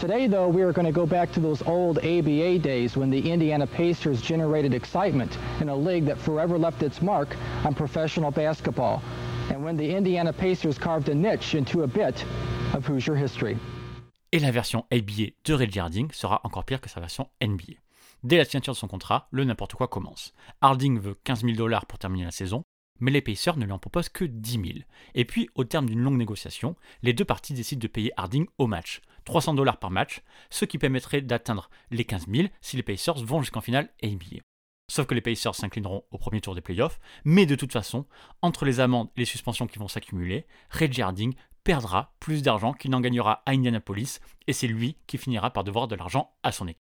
Today, 0.00 0.26
though, 0.26 0.48
we 0.48 0.62
are 0.62 0.72
going 0.72 0.84
to 0.84 0.92
go 0.92 1.06
back 1.06 1.30
to 1.32 1.40
those 1.40 1.62
old 1.66 1.98
ABA 1.98 2.58
days 2.58 2.96
when 2.96 3.10
the 3.10 3.30
Indiana 3.30 3.64
Pacers 3.64 4.20
generated 4.20 4.74
excitement 4.74 5.38
in 5.60 5.68
a 5.68 5.76
league 5.76 6.04
that 6.06 6.18
forever 6.18 6.58
left 6.58 6.82
its 6.82 7.00
mark 7.00 7.36
on 7.64 7.74
professional 7.74 8.32
basketball, 8.32 9.00
and 9.50 9.64
when 9.64 9.76
the 9.76 9.94
Indiana 9.94 10.32
Pacers 10.32 10.76
carved 10.76 11.08
a 11.08 11.14
niche 11.14 11.54
into 11.54 11.84
a 11.84 11.86
bit 11.86 12.24
of 12.74 12.84
Hoosier 12.84 13.14
history. 13.14 13.56
Et 14.32 14.40
la 14.40 14.50
version 14.50 14.84
ABA 14.90 15.30
de 15.44 15.54
Reggie 15.54 15.78
Harding 15.78 16.10
sera 16.10 16.40
encore 16.42 16.64
pire 16.64 16.80
que 16.80 16.90
sa 16.90 16.98
version 16.98 17.28
NBA. 17.40 17.83
Dès 18.24 18.38
la 18.38 18.46
signature 18.46 18.72
de 18.72 18.78
son 18.78 18.88
contrat, 18.88 19.28
le 19.32 19.44
n'importe 19.44 19.74
quoi 19.74 19.86
commence. 19.86 20.32
Harding 20.62 20.98
veut 20.98 21.14
15 21.24 21.42
000 21.42 21.56
dollars 21.56 21.84
pour 21.84 21.98
terminer 21.98 22.24
la 22.24 22.30
saison, 22.30 22.62
mais 22.98 23.10
les 23.10 23.20
Pacers 23.20 23.58
ne 23.58 23.66
lui 23.66 23.72
en 23.72 23.78
proposent 23.78 24.08
que 24.08 24.24
10 24.24 24.52
000. 24.52 24.64
Et 25.14 25.26
puis, 25.26 25.50
au 25.54 25.64
terme 25.64 25.86
d'une 25.86 26.00
longue 26.00 26.16
négociation, 26.16 26.74
les 27.02 27.12
deux 27.12 27.26
parties 27.26 27.52
décident 27.52 27.80
de 27.80 27.86
payer 27.86 28.12
Harding 28.16 28.46
au 28.56 28.66
match, 28.66 29.02
300 29.26 29.52
dollars 29.52 29.78
par 29.78 29.90
match, 29.90 30.22
ce 30.48 30.64
qui 30.64 30.78
permettrait 30.78 31.20
d'atteindre 31.20 31.68
les 31.90 32.06
15 32.06 32.26
000 32.32 32.48
si 32.62 32.76
les 32.76 32.82
Pacers 32.82 33.22
vont 33.22 33.42
jusqu'en 33.42 33.60
finale 33.60 33.90
NBA. 34.02 34.40
Sauf 34.90 35.06
que 35.06 35.14
les 35.14 35.20
Pacers 35.20 35.54
s'inclineront 35.54 36.04
au 36.10 36.16
premier 36.16 36.40
tour 36.40 36.54
des 36.54 36.62
playoffs, 36.62 37.00
mais 37.26 37.44
de 37.44 37.56
toute 37.56 37.72
façon, 37.72 38.06
entre 38.40 38.64
les 38.64 38.80
amendes 38.80 39.10
et 39.16 39.20
les 39.20 39.26
suspensions 39.26 39.66
qui 39.66 39.78
vont 39.78 39.88
s'accumuler, 39.88 40.46
Reggie 40.70 41.02
Harding 41.02 41.34
perdra 41.62 42.14
plus 42.20 42.42
d'argent 42.42 42.72
qu'il 42.72 42.90
n'en 42.90 43.00
gagnera 43.02 43.42
à 43.44 43.50
Indianapolis, 43.52 44.20
et 44.46 44.54
c'est 44.54 44.66
lui 44.66 44.96
qui 45.06 45.18
finira 45.18 45.50
par 45.50 45.64
devoir 45.64 45.88
de 45.88 45.94
l'argent 45.94 46.34
à 46.42 46.52
son 46.52 46.68
équipe. 46.68 46.83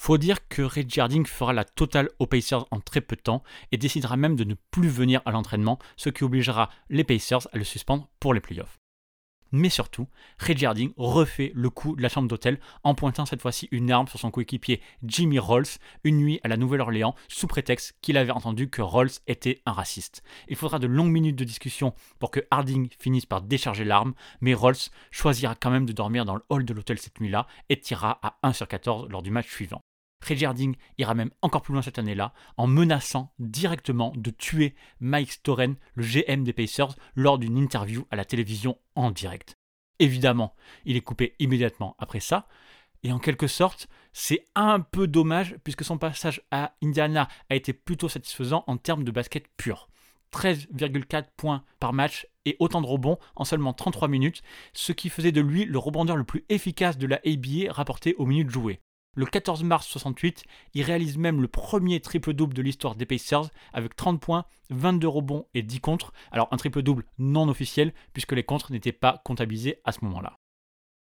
Faut 0.00 0.16
dire 0.16 0.46
que 0.48 0.62
Reggie 0.62 1.00
Harding 1.00 1.26
fera 1.26 1.52
la 1.52 1.64
totale 1.64 2.08
aux 2.20 2.26
Pacers 2.26 2.64
en 2.70 2.80
très 2.80 3.00
peu 3.00 3.16
de 3.16 3.20
temps 3.20 3.42
et 3.72 3.76
décidera 3.76 4.16
même 4.16 4.36
de 4.36 4.44
ne 4.44 4.54
plus 4.70 4.88
venir 4.88 5.20
à 5.26 5.32
l'entraînement, 5.32 5.78
ce 5.96 6.08
qui 6.08 6.24
obligera 6.24 6.70
les 6.88 7.04
Pacers 7.04 7.48
à 7.52 7.58
le 7.58 7.64
suspendre 7.64 8.08
pour 8.20 8.32
les 8.32 8.40
playoffs. 8.40 8.78
Mais 9.50 9.70
surtout, 9.70 10.06
Reggie 10.38 10.66
Harding 10.66 10.92
refait 10.96 11.52
le 11.54 11.68
coup 11.68 11.96
de 11.96 12.02
la 12.02 12.08
chambre 12.08 12.28
d'hôtel 12.28 12.60
en 12.84 12.94
pointant 12.94 13.26
cette 13.26 13.40
fois-ci 13.40 13.68
une 13.70 13.90
arme 13.90 14.06
sur 14.06 14.20
son 14.20 14.30
coéquipier 14.30 14.80
Jimmy 15.02 15.38
Rolls 15.38 15.66
une 16.04 16.18
nuit 16.18 16.40
à 16.44 16.48
la 16.48 16.56
Nouvelle-Orléans 16.56 17.14
sous 17.28 17.46
prétexte 17.46 17.96
qu'il 18.00 18.18
avait 18.18 18.30
entendu 18.30 18.70
que 18.70 18.82
Rolls 18.82 19.10
était 19.26 19.62
un 19.64 19.72
raciste. 19.72 20.22
Il 20.48 20.56
faudra 20.56 20.78
de 20.78 20.86
longues 20.86 21.10
minutes 21.10 21.36
de 21.36 21.44
discussion 21.44 21.94
pour 22.18 22.30
que 22.30 22.40
Harding 22.50 22.88
finisse 22.98 23.26
par 23.26 23.42
décharger 23.42 23.84
l'arme, 23.84 24.14
mais 24.40 24.54
Rolls 24.54 24.76
choisira 25.10 25.54
quand 25.54 25.70
même 25.70 25.86
de 25.86 25.92
dormir 25.92 26.24
dans 26.24 26.36
le 26.36 26.44
hall 26.50 26.64
de 26.64 26.74
l'hôtel 26.74 26.98
cette 26.98 27.20
nuit-là 27.20 27.46
et 27.68 27.80
tirera 27.80 28.20
à 28.22 28.38
1 28.42 28.52
sur 28.52 28.68
14 28.68 29.08
lors 29.08 29.22
du 29.22 29.30
match 29.30 29.48
suivant. 29.48 29.82
Reggie 30.26 30.46
Harding 30.46 30.76
ira 30.98 31.14
même 31.14 31.30
encore 31.42 31.62
plus 31.62 31.72
loin 31.72 31.82
cette 31.82 31.98
année-là 31.98 32.32
en 32.56 32.66
menaçant 32.66 33.32
directement 33.38 34.12
de 34.16 34.30
tuer 34.30 34.74
Mike 35.00 35.32
Storen, 35.32 35.76
le 35.94 36.04
GM 36.04 36.44
des 36.44 36.52
Pacers, 36.52 36.94
lors 37.14 37.38
d'une 37.38 37.56
interview 37.56 38.06
à 38.10 38.16
la 38.16 38.24
télévision 38.24 38.78
en 38.94 39.10
direct. 39.10 39.56
Évidemment, 39.98 40.54
il 40.84 40.96
est 40.96 41.00
coupé 41.02 41.34
immédiatement 41.38 41.96
après 41.98 42.20
ça, 42.20 42.46
et 43.02 43.12
en 43.12 43.18
quelque 43.18 43.46
sorte, 43.46 43.88
c'est 44.12 44.44
un 44.54 44.80
peu 44.80 45.06
dommage 45.06 45.56
puisque 45.62 45.84
son 45.84 45.98
passage 45.98 46.42
à 46.50 46.74
Indiana 46.82 47.28
a 47.48 47.54
été 47.54 47.72
plutôt 47.72 48.08
satisfaisant 48.08 48.64
en 48.66 48.76
termes 48.76 49.04
de 49.04 49.10
basket 49.10 49.46
pur. 49.56 49.88
13,4 50.32 51.26
points 51.36 51.64
par 51.80 51.92
match 51.92 52.26
et 52.44 52.56
autant 52.58 52.82
de 52.82 52.86
rebonds 52.86 53.18
en 53.36 53.44
seulement 53.44 53.72
33 53.72 54.08
minutes, 54.08 54.42
ce 54.72 54.92
qui 54.92 55.08
faisait 55.08 55.32
de 55.32 55.40
lui 55.40 55.64
le 55.64 55.78
rebondeur 55.78 56.16
le 56.16 56.24
plus 56.24 56.44
efficace 56.48 56.98
de 56.98 57.06
la 57.06 57.20
ABA 57.24 57.72
rapporté 57.72 58.14
aux 58.16 58.26
minutes 58.26 58.50
jouées. 58.50 58.80
Le 59.18 59.26
14 59.26 59.64
mars 59.64 59.84
68, 59.88 60.44
il 60.74 60.82
réalise 60.84 61.18
même 61.18 61.42
le 61.42 61.48
premier 61.48 61.98
triple-double 61.98 62.54
de 62.54 62.62
l'histoire 62.62 62.94
des 62.94 63.04
Pacers 63.04 63.50
avec 63.72 63.96
30 63.96 64.20
points, 64.20 64.44
22 64.70 65.08
rebonds 65.08 65.44
et 65.54 65.62
10 65.62 65.80
contres. 65.80 66.12
Alors 66.30 66.46
un 66.52 66.56
triple-double 66.56 67.02
non 67.18 67.48
officiel 67.48 67.92
puisque 68.12 68.30
les 68.30 68.44
contres 68.44 68.70
n'étaient 68.70 68.92
pas 68.92 69.20
comptabilisés 69.24 69.80
à 69.84 69.90
ce 69.90 70.04
moment-là. 70.04 70.38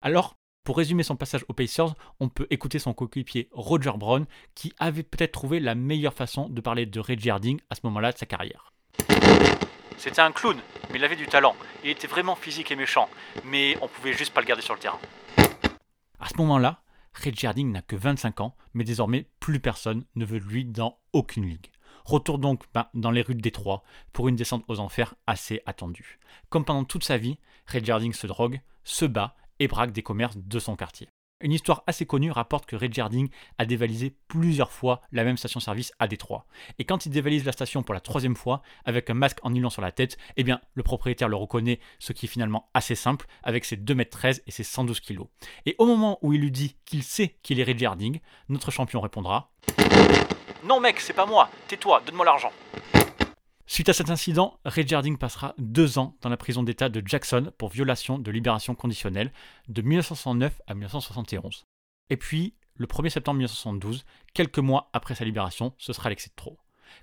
Alors, 0.01 0.37
pour 0.63 0.77
résumer 0.77 1.03
son 1.03 1.17
passage 1.17 1.45
aux 1.49 1.55
Pacers, 1.55 1.93
on 2.21 2.29
peut 2.29 2.47
écouter 2.51 2.79
son 2.79 2.95
coéquipier 2.95 3.49
Roger 3.51 3.95
Brown 3.97 4.27
qui 4.55 4.73
avait 4.79 5.03
peut-être 5.03 5.33
trouvé 5.33 5.59
la 5.59 5.75
meilleure 5.75 6.15
façon 6.15 6.49
de 6.49 6.61
parler 6.61 6.87
de 6.87 7.01
Reggie 7.01 7.31
Harding 7.31 7.59
à 7.69 7.75
ce 7.75 7.81
moment-là 7.83 8.13
de 8.13 8.19
sa 8.19 8.27
carrière. 8.27 8.73
C'était 9.97 10.21
un 10.21 10.31
clown, 10.31 10.59
mais 10.93 11.01
il 11.01 11.05
avait 11.05 11.17
du 11.17 11.27
talent. 11.27 11.57
Il 11.83 11.91
était 11.91 12.07
vraiment 12.07 12.37
physique 12.37 12.71
et 12.71 12.77
méchant, 12.77 13.09
mais 13.45 13.77
on 13.83 13.89
pouvait 13.89 14.13
juste 14.13 14.33
pas 14.33 14.41
le 14.41 14.47
garder 14.47 14.63
sur 14.63 14.75
le 14.75 14.79
terrain. 14.79 15.01
À 16.21 16.29
ce 16.29 16.37
moment-là, 16.37 16.84
Reggie 17.15 17.47
Harding 17.47 17.71
n'a 17.71 17.83
que 17.83 17.97
25 17.97 18.41
ans, 18.41 18.57
mais 18.75 18.85
désormais 18.85 19.29
plus 19.41 19.61
personne 19.61 20.05
ne 20.15 20.25
veut 20.25 20.39
lui 20.39 20.65
dans 20.65 20.99
aucune 21.13 21.47
ligue. 21.47 21.71
Retour 22.05 22.39
donc 22.39 22.65
ben, 22.75 22.89
dans 22.93 23.11
les 23.11 23.23
rues 23.23 23.35
de 23.35 23.41
Détroit 23.41 23.83
pour 24.13 24.29
une 24.29 24.37
descente 24.37 24.65
aux 24.69 24.81
enfers 24.81 25.15
assez 25.27 25.63
attendue. 25.65 26.19
Comme 26.51 26.65
pendant 26.65 26.85
toute 26.85 27.05
sa 27.05 27.17
vie, 27.17 27.39
Reggie 27.67 27.93
Harding 27.93 28.13
se 28.13 28.27
drogue, 28.27 28.61
se 28.83 29.05
bat 29.07 29.37
et 29.59 29.69
braque 29.69 29.93
des 29.93 30.03
commerces 30.03 30.37
de 30.37 30.59
son 30.59 30.77
quartier. 30.77 31.09
Une 31.45 31.53
histoire 31.53 31.85
assez 31.87 32.07
connue 32.07 32.31
rapporte 32.31 32.65
que 32.65 32.75
Reggie 32.75 33.03
Harding 33.03 33.29
a 33.59 33.67
dévalisé 33.67 34.17
plusieurs 34.29 34.73
fois 34.73 35.03
la 35.13 35.25
même 35.25 35.37
station-service 35.37 35.93
à 35.99 36.09
Détroit. 36.09 36.47
Et 36.79 36.87
quand 36.87 37.05
il 37.05 37.11
dévalise 37.11 37.45
la 37.45 37.53
station 37.53 37.83
pour 37.83 37.93
la 37.93 38.01
troisième 38.01 38.35
fois, 38.35 38.63
avec 38.87 39.11
un 39.11 39.15
masque 39.15 39.41
en 39.43 39.51
nylon 39.51 39.69
sur 39.69 39.83
la 39.83 39.93
tête, 39.93 40.17
eh 40.39 40.43
bien, 40.43 40.63
le 40.73 40.83
propriétaire 40.83 41.29
le 41.29 41.37
reconnaît, 41.37 41.81
ce 41.99 42.15
qui 42.15 42.25
est 42.25 42.31
finalement 42.31 42.71
assez 42.73 42.95
simple, 42.95 43.27
avec 43.43 43.67
ses 43.67 43.77
2m13 43.77 44.41
et 44.47 44.51
ses 44.51 44.65
112 44.65 45.01
kg. 45.01 45.25
Et 45.67 45.77
au 45.77 45.85
moment 45.85 46.19
où 46.23 46.33
il 46.33 46.41
lui 46.41 46.51
dit 46.51 46.77
qu'il 46.87 47.03
sait 47.03 47.37
qu'il 47.43 47.61
est 47.61 47.65
Reggie 47.65 47.85
Harding, 47.85 48.21
notre 48.49 48.71
champion 48.71 49.03
répondra 49.03 49.53
Non 50.65 50.81
mec, 50.81 50.99
c'est 50.99 51.13
pas 51.13 51.27
moi, 51.27 51.51
tais-toi, 51.69 52.01
donne-moi 52.07 52.25
l'argent. 52.25 52.53
Suite 53.67 53.89
à 53.89 53.95
cet 53.95 54.11
incident, 54.11 54.61
Reggie 54.67 54.95
Harding 54.95 55.17
passera 55.17 55.55
deux 55.57 55.99
ans 55.99 56.17
dans 56.21 56.29
la 56.29 56.37
prison 56.37 56.63
d'État 56.63 56.91
de 56.91 57.03
Jackson 57.05 57.51
pour 57.57 57.71
violation 57.71 58.19
de 58.19 58.31
libération 58.31 58.75
conditionnelle 58.75 59.33
de 59.69 59.81
1969 59.81 60.61
à 60.67 60.75
1971. 60.75 61.65
Et 62.11 62.19
puis, 62.19 62.55
le 62.75 62.87
1er 62.87 63.09
septembre 63.09 63.39
1972, 63.39 64.05
quelques 64.35 64.59
mois 64.59 64.91
après 64.93 65.15
sa 65.15 65.25
libération, 65.25 65.73
ce 65.79 65.95
sera 65.95 66.11
l'excès 66.11 66.29
de 66.29 66.35
trop. 66.37 66.59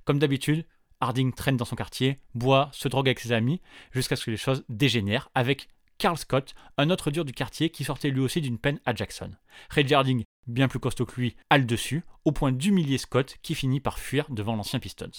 Comme 0.05 0.19
d'habitude, 0.19 0.65
Harding 0.99 1.33
traîne 1.33 1.57
dans 1.57 1.65
son 1.65 1.75
quartier, 1.75 2.19
boit, 2.35 2.69
se 2.73 2.87
drogue 2.87 3.07
avec 3.07 3.19
ses 3.19 3.31
amis, 3.31 3.59
jusqu'à 3.91 4.15
ce 4.15 4.25
que 4.25 4.31
les 4.31 4.37
choses 4.37 4.63
dégénèrent 4.69 5.31
avec 5.33 5.67
Carl 5.97 6.17
Scott, 6.17 6.53
un 6.77 6.91
autre 6.91 7.09
dur 7.09 7.25
du 7.25 7.33
quartier 7.33 7.71
qui 7.71 7.83
sortait 7.83 8.11
lui 8.11 8.21
aussi 8.21 8.39
d'une 8.39 8.59
peine 8.59 8.79
à 8.85 8.93
Jackson. 8.93 9.31
Reggie 9.71 9.95
Harding, 9.95 10.23
bien 10.45 10.67
plus 10.67 10.79
costaud 10.79 11.07
que 11.07 11.19
lui, 11.19 11.35
a 11.49 11.57
le 11.57 11.65
dessus, 11.65 12.03
au 12.23 12.31
point 12.31 12.51
d'humilier 12.51 12.99
Scott 12.99 13.37
qui 13.41 13.55
finit 13.55 13.79
par 13.79 13.97
fuir 13.97 14.27
devant 14.29 14.55
l'ancien 14.55 14.79
Pistons. 14.79 15.09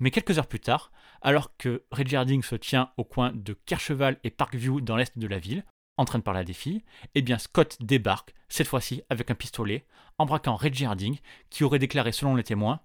Mais 0.00 0.10
quelques 0.10 0.38
heures 0.38 0.46
plus 0.46 0.60
tard, 0.60 0.90
alors 1.22 1.56
que 1.56 1.84
Reggie 1.90 2.16
Harding 2.16 2.42
se 2.42 2.56
tient 2.56 2.90
au 2.96 3.04
coin 3.04 3.32
de 3.34 3.52
Kercheval 3.52 4.18
et 4.24 4.30
Parkview 4.30 4.80
dans 4.80 4.96
l'est 4.96 5.16
de 5.18 5.26
la 5.26 5.38
ville, 5.38 5.64
en 5.96 6.04
train 6.04 6.18
de 6.18 6.24
parler 6.24 6.40
à 6.40 6.78
eh 7.14 7.22
bien 7.22 7.38
Scott 7.38 7.76
débarque, 7.80 8.34
cette 8.48 8.66
fois-ci 8.66 9.02
avec 9.10 9.30
un 9.30 9.34
pistolet, 9.34 9.86
en 10.18 10.26
braquant 10.26 10.56
Reggie 10.56 10.84
Harding, 10.84 11.18
qui 11.50 11.64
aurait 11.64 11.78
déclaré 11.78 12.12
selon 12.12 12.34
les 12.34 12.42
témoins 12.42 12.80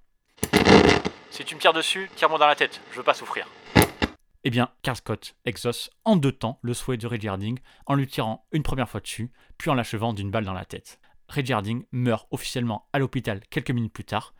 Si 1.31 1.43
tu 1.43 1.55
me 1.55 1.59
tires 1.59 1.73
dessus, 1.73 2.09
tire-moi 2.15 2.37
dans 2.37 2.47
la 2.47 2.55
tête, 2.55 2.81
je 2.91 2.97
veux 2.97 3.03
pas 3.03 3.13
souffrir. 3.13 3.47
Eh 4.43 4.49
bien, 4.51 4.69
Carl 4.83 4.95
Scott 4.95 5.35
exauce 5.45 5.89
en 6.05 6.15
deux 6.15 6.31
temps 6.31 6.59
le 6.61 6.73
souhait 6.73 6.97
de 6.97 7.07
Reggie 7.07 7.27
Harding 7.27 7.59
en 7.87 7.95
lui 7.95 8.07
tirant 8.07 8.45
une 8.51 8.63
première 8.63 8.89
fois 8.89 9.01
dessus, 9.01 9.31
puis 9.57 9.69
en 9.69 9.73
l'achevant 9.73 10.13
d'une 10.13 10.31
balle 10.31 10.45
dans 10.45 10.53
la 10.53 10.65
tête. 10.65 10.99
Reggie 11.27 11.53
Harding 11.53 11.85
meurt 11.91 12.27
officiellement 12.31 12.87
à 12.93 12.99
l'hôpital 12.99 13.41
quelques 13.49 13.71
minutes 13.71 13.93
plus 13.93 14.05
tard, 14.05 14.33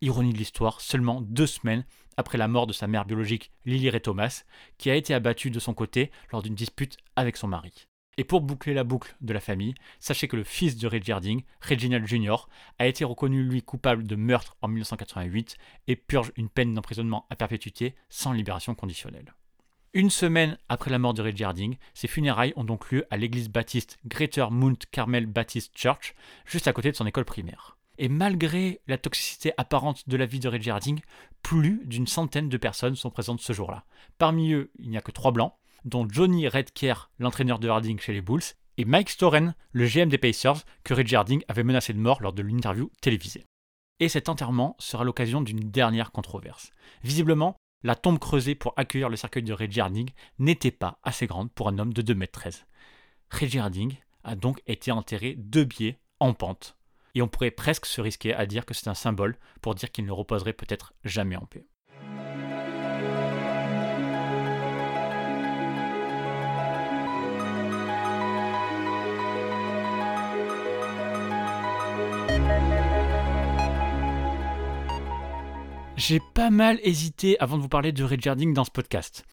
ironie 0.00 0.32
de 0.32 0.38
l'histoire, 0.38 0.80
seulement 0.80 1.20
deux 1.20 1.46
semaines 1.46 1.84
après 2.16 2.38
la 2.38 2.48
mort 2.48 2.66
de 2.66 2.72
sa 2.72 2.86
mère 2.86 3.04
biologique 3.04 3.50
Lily 3.64 3.90
Ray 3.90 4.00
Thomas, 4.00 4.44
qui 4.78 4.90
a 4.90 4.94
été 4.94 5.14
abattue 5.14 5.50
de 5.50 5.60
son 5.60 5.74
côté 5.74 6.10
lors 6.30 6.42
d'une 6.42 6.54
dispute 6.54 6.96
avec 7.16 7.36
son 7.36 7.48
mari. 7.48 7.86
Et 8.18 8.24
pour 8.24 8.42
boucler 8.42 8.74
la 8.74 8.84
boucle 8.84 9.16
de 9.22 9.32
la 9.32 9.40
famille, 9.40 9.74
sachez 9.98 10.28
que 10.28 10.36
le 10.36 10.44
fils 10.44 10.76
de 10.76 10.86
Reggie 10.86 11.12
Harding, 11.12 11.42
Reginald 11.62 12.06
Jr., 12.06 12.48
a 12.78 12.86
été 12.86 13.04
reconnu 13.04 13.42
lui 13.42 13.62
coupable 13.62 14.06
de 14.06 14.16
meurtre 14.16 14.56
en 14.60 14.68
1988 14.68 15.56
et 15.88 15.96
purge 15.96 16.32
une 16.36 16.50
peine 16.50 16.74
d'emprisonnement 16.74 17.26
à 17.30 17.36
perpétuité 17.36 17.94
sans 18.10 18.32
libération 18.32 18.74
conditionnelle. 18.74 19.34
Une 19.94 20.10
semaine 20.10 20.58
après 20.68 20.90
la 20.90 20.98
mort 20.98 21.14
de 21.14 21.22
Reggie 21.22 21.44
Harding, 21.44 21.76
ses 21.94 22.08
funérailles 22.08 22.54
ont 22.56 22.64
donc 22.64 22.90
lieu 22.90 23.06
à 23.10 23.16
l'église 23.16 23.48
baptiste 23.48 23.98
Greater 24.06 24.50
Mount 24.50 24.78
Carmel 24.90 25.26
Baptist 25.26 25.72
Church, 25.76 26.14
juste 26.44 26.68
à 26.68 26.72
côté 26.72 26.90
de 26.90 26.96
son 26.96 27.06
école 27.06 27.24
primaire. 27.24 27.76
Et 28.02 28.08
malgré 28.08 28.80
la 28.88 28.98
toxicité 28.98 29.52
apparente 29.58 30.08
de 30.08 30.16
la 30.16 30.26
vie 30.26 30.40
de 30.40 30.48
Reggie 30.48 30.70
Harding, 30.70 31.00
plus 31.40 31.80
d'une 31.84 32.08
centaine 32.08 32.48
de 32.48 32.56
personnes 32.56 32.96
sont 32.96 33.10
présentes 33.10 33.40
ce 33.40 33.52
jour-là. 33.52 33.84
Parmi 34.18 34.54
eux, 34.54 34.72
il 34.80 34.90
n'y 34.90 34.96
a 34.96 35.00
que 35.00 35.12
trois 35.12 35.30
blancs, 35.30 35.54
dont 35.84 36.08
Johnny 36.10 36.48
Redcare, 36.48 37.12
l'entraîneur 37.20 37.60
de 37.60 37.68
Harding 37.68 38.00
chez 38.00 38.12
les 38.12 38.20
Bulls, 38.20 38.42
et 38.76 38.84
Mike 38.84 39.08
Storen, 39.08 39.54
le 39.70 39.86
GM 39.86 40.08
des 40.08 40.18
Pacers, 40.18 40.64
que 40.82 40.94
Reggie 40.94 41.14
Harding 41.14 41.44
avait 41.46 41.62
menacé 41.62 41.92
de 41.92 42.00
mort 42.00 42.20
lors 42.20 42.32
de 42.32 42.42
l'interview 42.42 42.90
télévisée. 43.00 43.46
Et 44.00 44.08
cet 44.08 44.28
enterrement 44.28 44.74
sera 44.80 45.04
l'occasion 45.04 45.40
d'une 45.40 45.70
dernière 45.70 46.10
controverse. 46.10 46.72
Visiblement, 47.04 47.54
la 47.84 47.94
tombe 47.94 48.18
creusée 48.18 48.56
pour 48.56 48.74
accueillir 48.76 49.10
le 49.10 49.16
cercueil 49.16 49.44
de 49.44 49.52
Reggie 49.52 49.80
Harding 49.80 50.10
n'était 50.40 50.72
pas 50.72 50.98
assez 51.04 51.28
grande 51.28 51.52
pour 51.52 51.68
un 51.68 51.78
homme 51.78 51.94
de 51.94 52.02
2m13. 52.02 52.64
Reggie 53.30 53.60
Harding 53.60 53.94
a 54.24 54.34
donc 54.34 54.60
été 54.66 54.90
enterré 54.90 55.36
deux 55.38 55.68
pieds 55.68 56.00
en 56.18 56.34
pente 56.34 56.76
et 57.14 57.22
on 57.22 57.28
pourrait 57.28 57.50
presque 57.50 57.86
se 57.86 58.00
risquer 58.00 58.34
à 58.34 58.46
dire 58.46 58.64
que 58.66 58.74
c'est 58.74 58.88
un 58.88 58.94
symbole 58.94 59.36
pour 59.60 59.74
dire 59.74 59.90
qu'il 59.90 60.06
ne 60.06 60.12
reposerait 60.12 60.52
peut-être 60.52 60.94
jamais 61.04 61.36
en 61.36 61.46
paix. 61.46 61.66
J'ai 75.96 76.20
pas 76.34 76.50
mal 76.50 76.80
hésité 76.82 77.38
avant 77.38 77.56
de 77.56 77.62
vous 77.62 77.68
parler 77.68 77.92
de 77.92 78.02
Red 78.02 78.26
Harding 78.26 78.52
dans 78.52 78.64
ce 78.64 78.72
podcast. 78.72 79.24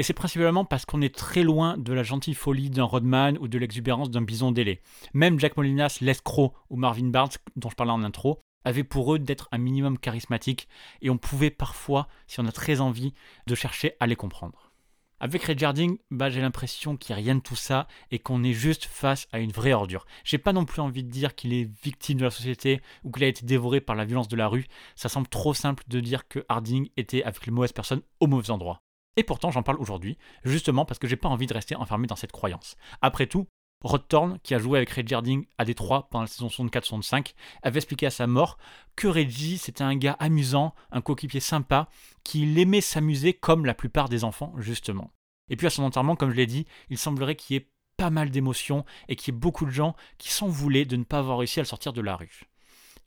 Et 0.00 0.02
c'est 0.02 0.14
principalement 0.14 0.64
parce 0.64 0.86
qu'on 0.86 1.02
est 1.02 1.14
très 1.14 1.42
loin 1.42 1.76
de 1.76 1.92
la 1.92 2.02
gentille 2.02 2.32
folie 2.32 2.70
d'un 2.70 2.84
Rodman 2.84 3.36
ou 3.38 3.48
de 3.48 3.58
l'exubérance 3.58 4.08
d'un 4.08 4.22
Bison 4.22 4.50
Délé. 4.50 4.80
Même 5.12 5.38
Jack 5.38 5.58
Molinas, 5.58 5.98
l'escroc 6.00 6.54
ou 6.70 6.76
Marvin 6.76 7.08
Barnes, 7.08 7.32
dont 7.56 7.68
je 7.68 7.74
parlais 7.74 7.92
en 7.92 8.02
intro, 8.02 8.40
avaient 8.64 8.82
pour 8.82 9.14
eux 9.14 9.18
d'être 9.18 9.50
un 9.52 9.58
minimum 9.58 9.98
charismatique 9.98 10.68
et 11.02 11.10
on 11.10 11.18
pouvait 11.18 11.50
parfois, 11.50 12.08
si 12.26 12.40
on 12.40 12.46
a 12.46 12.50
très 12.50 12.80
envie, 12.80 13.12
de 13.46 13.54
chercher 13.54 13.92
à 14.00 14.06
les 14.06 14.16
comprendre. 14.16 14.72
Avec 15.20 15.44
Red 15.44 15.58
Jarding, 15.58 15.98
bah, 16.10 16.30
j'ai 16.30 16.40
l'impression 16.40 16.96
qu'il 16.96 17.14
n'y 17.14 17.20
a 17.20 17.22
rien 17.22 17.34
de 17.34 17.42
tout 17.42 17.54
ça 17.54 17.86
et 18.10 18.18
qu'on 18.18 18.42
est 18.42 18.54
juste 18.54 18.86
face 18.86 19.28
à 19.32 19.38
une 19.38 19.52
vraie 19.52 19.74
ordure. 19.74 20.06
J'ai 20.24 20.38
pas 20.38 20.54
non 20.54 20.64
plus 20.64 20.80
envie 20.80 21.04
de 21.04 21.10
dire 21.10 21.34
qu'il 21.34 21.52
est 21.52 21.68
victime 21.84 22.16
de 22.16 22.24
la 22.24 22.30
société 22.30 22.80
ou 23.04 23.10
qu'il 23.10 23.24
a 23.24 23.28
été 23.28 23.44
dévoré 23.44 23.82
par 23.82 23.96
la 23.96 24.06
violence 24.06 24.28
de 24.28 24.36
la 24.36 24.48
rue. 24.48 24.64
Ça 24.96 25.10
semble 25.10 25.28
trop 25.28 25.52
simple 25.52 25.84
de 25.88 26.00
dire 26.00 26.26
que 26.26 26.42
Harding 26.48 26.88
était 26.96 27.22
avec 27.22 27.44
les 27.44 27.52
mauvaises 27.52 27.72
personnes 27.72 28.00
au 28.20 28.28
mauvais 28.28 28.48
endroit. 28.48 28.80
Et 29.20 29.22
pourtant, 29.22 29.50
j'en 29.50 29.62
parle 29.62 29.78
aujourd'hui, 29.78 30.16
justement 30.44 30.86
parce 30.86 30.98
que 30.98 31.06
j'ai 31.06 31.16
pas 31.16 31.28
envie 31.28 31.46
de 31.46 31.52
rester 31.52 31.76
enfermé 31.76 32.06
dans 32.06 32.16
cette 32.16 32.32
croyance. 32.32 32.78
Après 33.02 33.26
tout, 33.26 33.46
Rod 33.84 34.08
Thorne, 34.08 34.38
qui 34.42 34.54
a 34.54 34.58
joué 34.58 34.78
avec 34.78 34.88
Red 34.88 35.08
Jarding 35.08 35.44
à 35.58 35.66
Détroit 35.66 36.08
pendant 36.08 36.22
la 36.22 36.26
saison 36.26 36.46
64-65, 36.46 37.34
avait 37.62 37.76
expliqué 37.76 38.06
à 38.06 38.10
sa 38.10 38.26
mort 38.26 38.56
que 38.96 39.08
Reggie 39.08 39.58
c'était 39.58 39.84
un 39.84 39.94
gars 39.94 40.16
amusant, 40.20 40.74
un 40.90 41.02
coéquipier 41.02 41.40
sympa, 41.40 41.90
qui 42.24 42.58
aimait 42.58 42.80
s'amuser 42.80 43.34
comme 43.34 43.66
la 43.66 43.74
plupart 43.74 44.08
des 44.08 44.24
enfants, 44.24 44.54
justement. 44.56 45.10
Et 45.50 45.56
puis 45.56 45.66
à 45.66 45.70
son 45.70 45.82
enterrement, 45.82 46.16
comme 46.16 46.30
je 46.30 46.36
l'ai 46.36 46.46
dit, 46.46 46.64
il 46.88 46.96
semblerait 46.96 47.36
qu'il 47.36 47.56
y 47.56 47.58
ait 47.58 47.68
pas 47.98 48.08
mal 48.08 48.30
d'émotions 48.30 48.86
et 49.08 49.16
qu'il 49.16 49.34
y 49.34 49.36
ait 49.36 49.38
beaucoup 49.38 49.66
de 49.66 49.70
gens 49.70 49.94
qui 50.16 50.30
s'en 50.30 50.48
voulaient 50.48 50.86
de 50.86 50.96
ne 50.96 51.04
pas 51.04 51.18
avoir 51.18 51.36
réussi 51.36 51.60
à 51.60 51.62
le 51.62 51.66
sortir 51.68 51.92
de 51.92 52.00
la 52.00 52.16
rue. 52.16 52.49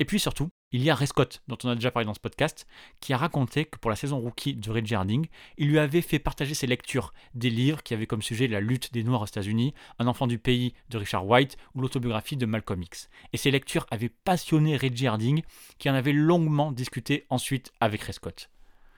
Et 0.04 0.06
puis 0.06 0.20
surtout, 0.20 0.50
il 0.74 0.84
y 0.84 0.90
a 0.90 0.96
Ray 0.96 1.08
dont 1.48 1.58
on 1.64 1.70
a 1.70 1.76
déjà 1.76 1.90
parlé 1.90 2.06
dans 2.06 2.14
ce 2.14 2.20
podcast, 2.20 2.68
qui 3.00 3.14
a 3.14 3.18
raconté 3.18 3.64
que 3.64 3.78
pour 3.78 3.90
la 3.90 3.96
saison 3.96 4.20
rookie 4.20 4.54
de 4.54 4.70
Red 4.70 4.92
Harding, 4.92 5.28
il 5.58 5.70
lui 5.70 5.80
avait 5.80 6.02
fait 6.02 6.20
partager 6.20 6.54
ses 6.56 6.68
lectures 6.68 7.14
des 7.36 7.50
livres 7.50 7.82
qui 7.82 7.94
avaient 7.94 8.06
comme 8.06 8.22
sujet 8.22 8.50
la 8.50 8.60
lutte 8.60 8.92
des 8.92 9.06
Noirs 9.06 9.22
aux 9.22 9.28
États-Unis, 9.28 9.74
Un 10.00 10.08
enfant 10.08 10.28
du 10.28 10.40
pays 10.40 10.74
de 10.90 10.98
Richard 10.98 11.26
White 11.26 11.56
ou 11.74 11.80
l'autobiographie 11.80 12.36
de 12.36 12.46
Malcolm 12.46 12.84
X. 12.84 13.10
Et 13.32 13.38
ces 13.38 13.50
lectures 13.50 13.88
avaient 13.92 14.10
passionné 14.10 14.76
Reggie 14.76 15.08
Harding, 15.08 15.42
qui 15.78 15.90
en 15.90 15.94
avait 15.94 16.12
longuement 16.12 16.74
discuté 16.74 17.26
ensuite 17.30 17.72
avec 17.80 18.02
Ray. 18.02 18.18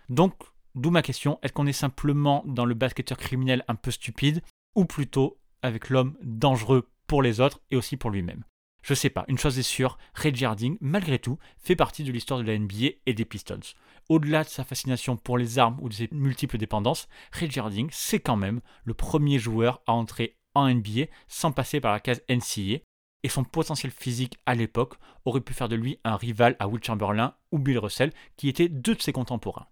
Donc, 0.10 0.34
d'où 0.74 0.90
ma 0.90 1.04
question, 1.04 1.38
est-ce 1.44 1.54
qu'on 1.54 1.68
est 1.68 1.72
simplement 1.72 2.42
dans 2.48 2.66
le 2.66 2.74
basketteur 2.74 3.20
criminel 3.20 3.64
un 3.68 3.76
peu 3.76 3.92
stupide, 3.92 4.42
ou 4.74 4.86
plutôt 4.86 5.38
avec 5.62 5.92
l'homme 5.92 6.18
dangereux 6.24 6.90
pour 7.06 7.22
les 7.22 7.42
autres 7.42 7.62
et 7.70 7.76
aussi 7.76 7.96
pour 7.96 8.10
lui-même? 8.10 8.44
Je 8.86 8.94
sais 8.94 9.10
pas, 9.10 9.26
une 9.28 9.40
chose 9.40 9.58
est 9.58 9.64
sûre, 9.64 9.98
Reggie 10.14 10.46
Harding, 10.46 10.78
malgré 10.80 11.18
tout, 11.18 11.40
fait 11.58 11.76
partie 11.76 12.04
de 12.04 12.12
l'histoire 12.12 12.40
de 12.40 12.46
la 12.46 12.56
NBA 12.56 12.98
et 13.08 13.16
des 13.16 13.26
Pistons. 13.26 13.60
Au-delà 14.10 14.44
de 14.44 14.50
sa 14.50 14.64
fascination 14.64 15.18
pour 15.18 15.40
les 15.40 15.58
armes 15.58 15.80
ou 15.82 15.90
de 15.90 15.94
ses 15.96 16.08
multiples 16.12 16.60
dépendances, 16.60 17.08
Reggie 17.32 17.60
Harding, 17.60 17.90
c'est 17.92 18.20
quand 18.20 18.36
même 18.36 18.62
le 18.84 18.94
premier 18.94 19.40
joueur 19.40 19.82
à 19.88 19.94
entrer 19.94 20.38
en 20.54 20.70
NBA 20.70 21.08
sans 21.28 21.52
passer 21.52 21.82
par 21.82 21.94
la 21.94 22.00
case 22.00 22.22
NCA, 22.30 22.84
et 23.24 23.30
son 23.30 23.44
potentiel 23.44 23.92
physique 23.92 24.38
à 24.46 24.54
l'époque 24.54 24.98
aurait 25.26 25.42
pu 25.42 25.56
faire 25.56 25.68
de 25.68 25.76
lui 25.76 26.00
un 26.04 26.16
rival 26.16 26.56
à 26.60 26.68
Will 26.68 26.84
Chamberlain 26.84 27.34
ou 27.52 27.58
Bill 27.58 27.80
Russell, 27.80 28.14
qui 28.38 28.50
étaient 28.50 28.70
deux 28.70 28.94
de 28.94 29.02
ses 29.02 29.14
contemporains. 29.14 29.66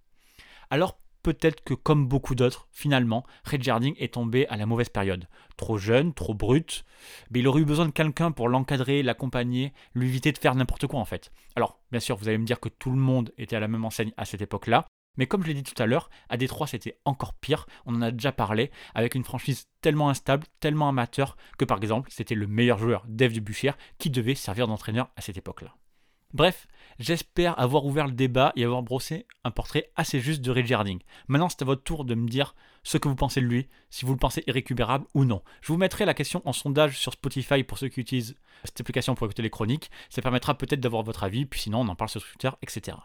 Alors 0.71 0.97
peut-être 1.23 1.63
que 1.63 1.73
comme 1.73 2.07
beaucoup 2.07 2.35
d'autres, 2.35 2.67
finalement, 2.71 3.25
Red 3.45 3.63
Jarding 3.63 3.95
est 3.97 4.13
tombé 4.13 4.47
à 4.47 4.57
la 4.57 4.65
mauvaise 4.65 4.89
période. 4.89 5.27
Trop 5.57 5.77
jeune, 5.77 6.13
trop 6.13 6.33
brut, 6.33 6.85
mais 7.31 7.39
il 7.39 7.47
aurait 7.47 7.61
eu 7.61 7.65
besoin 7.65 7.85
de 7.85 7.91
quelqu'un 7.91 8.31
pour 8.31 8.49
l'encadrer, 8.49 9.01
l'accompagner, 9.01 9.73
lui 9.95 10.07
éviter 10.07 10.31
de 10.31 10.37
faire 10.37 10.53
n'importe 10.53 10.87
quoi 10.87 10.99
en 10.99 11.05
fait. 11.05 11.31
Alors, 11.55 11.79
bien 11.91 11.99
sûr, 11.99 12.17
vous 12.17 12.27
allez 12.27 12.37
me 12.37 12.45
dire 12.45 12.59
que 12.59 12.69
tout 12.69 12.91
le 12.91 12.97
monde 12.97 13.31
était 13.37 13.55
à 13.55 13.59
la 13.59 13.67
même 13.67 13.85
enseigne 13.85 14.11
à 14.17 14.25
cette 14.25 14.41
époque-là, 14.41 14.85
mais 15.17 15.27
comme 15.27 15.43
je 15.43 15.47
l'ai 15.47 15.53
dit 15.53 15.63
tout 15.63 15.81
à 15.81 15.85
l'heure, 15.85 16.09
à 16.29 16.37
Détroit 16.37 16.67
c'était 16.67 16.99
encore 17.05 17.33
pire, 17.33 17.67
on 17.85 17.95
en 17.95 18.01
a 18.01 18.11
déjà 18.11 18.31
parlé, 18.31 18.71
avec 18.95 19.15
une 19.15 19.23
franchise 19.23 19.67
tellement 19.81 20.09
instable, 20.09 20.47
tellement 20.59 20.89
amateur, 20.89 21.37
que 21.57 21.65
par 21.65 21.77
exemple 21.77 22.09
c'était 22.11 22.35
le 22.35 22.47
meilleur 22.47 22.79
joueur, 22.79 23.05
Dave 23.07 23.31
Dubuchère, 23.31 23.77
qui 23.99 24.09
devait 24.09 24.35
servir 24.35 24.67
d'entraîneur 24.67 25.09
à 25.15 25.21
cette 25.21 25.37
époque-là. 25.37 25.75
Bref, 26.33 26.67
j'espère 26.97 27.59
avoir 27.59 27.85
ouvert 27.85 28.07
le 28.07 28.13
débat 28.13 28.53
et 28.55 28.63
avoir 28.63 28.81
brossé 28.81 29.27
un 29.43 29.51
portrait 29.51 29.91
assez 29.95 30.19
juste 30.19 30.41
de 30.41 30.49
Reggie 30.49 30.73
Harding. 30.73 30.99
Maintenant, 31.27 31.47
c'est 31.47 31.61
à 31.61 31.65
votre 31.65 31.83
tour 31.83 32.05
de 32.05 32.15
me 32.15 32.27
dire 32.27 32.55
ce 32.81 32.97
que 32.97 33.07
vous 33.07 33.15
pensez 33.15 33.39
de 33.39 33.45
lui, 33.45 33.69
si 33.91 34.03
vous 34.05 34.13
le 34.13 34.17
pensez 34.17 34.43
irrécupérable 34.47 35.05
ou 35.13 35.25
non. 35.25 35.43
Je 35.61 35.71
vous 35.71 35.77
mettrai 35.77 36.05
la 36.05 36.15
question 36.15 36.41
en 36.45 36.51
sondage 36.51 36.97
sur 36.97 37.13
Spotify 37.13 37.63
pour 37.63 37.77
ceux 37.77 37.87
qui 37.87 38.01
utilisent 38.01 38.35
cette 38.63 38.81
application 38.81 39.13
pour 39.13 39.27
écouter 39.27 39.43
les 39.43 39.51
chroniques. 39.51 39.91
Ça 40.09 40.23
permettra 40.23 40.57
peut-être 40.57 40.79
d'avoir 40.79 41.03
votre 41.03 41.23
avis, 41.23 41.45
puis 41.45 41.59
sinon 41.59 41.81
on 41.81 41.87
en 41.87 41.95
parle 41.95 42.09
sur 42.09 42.23
Twitter, 42.23 42.49
etc. 42.63 42.97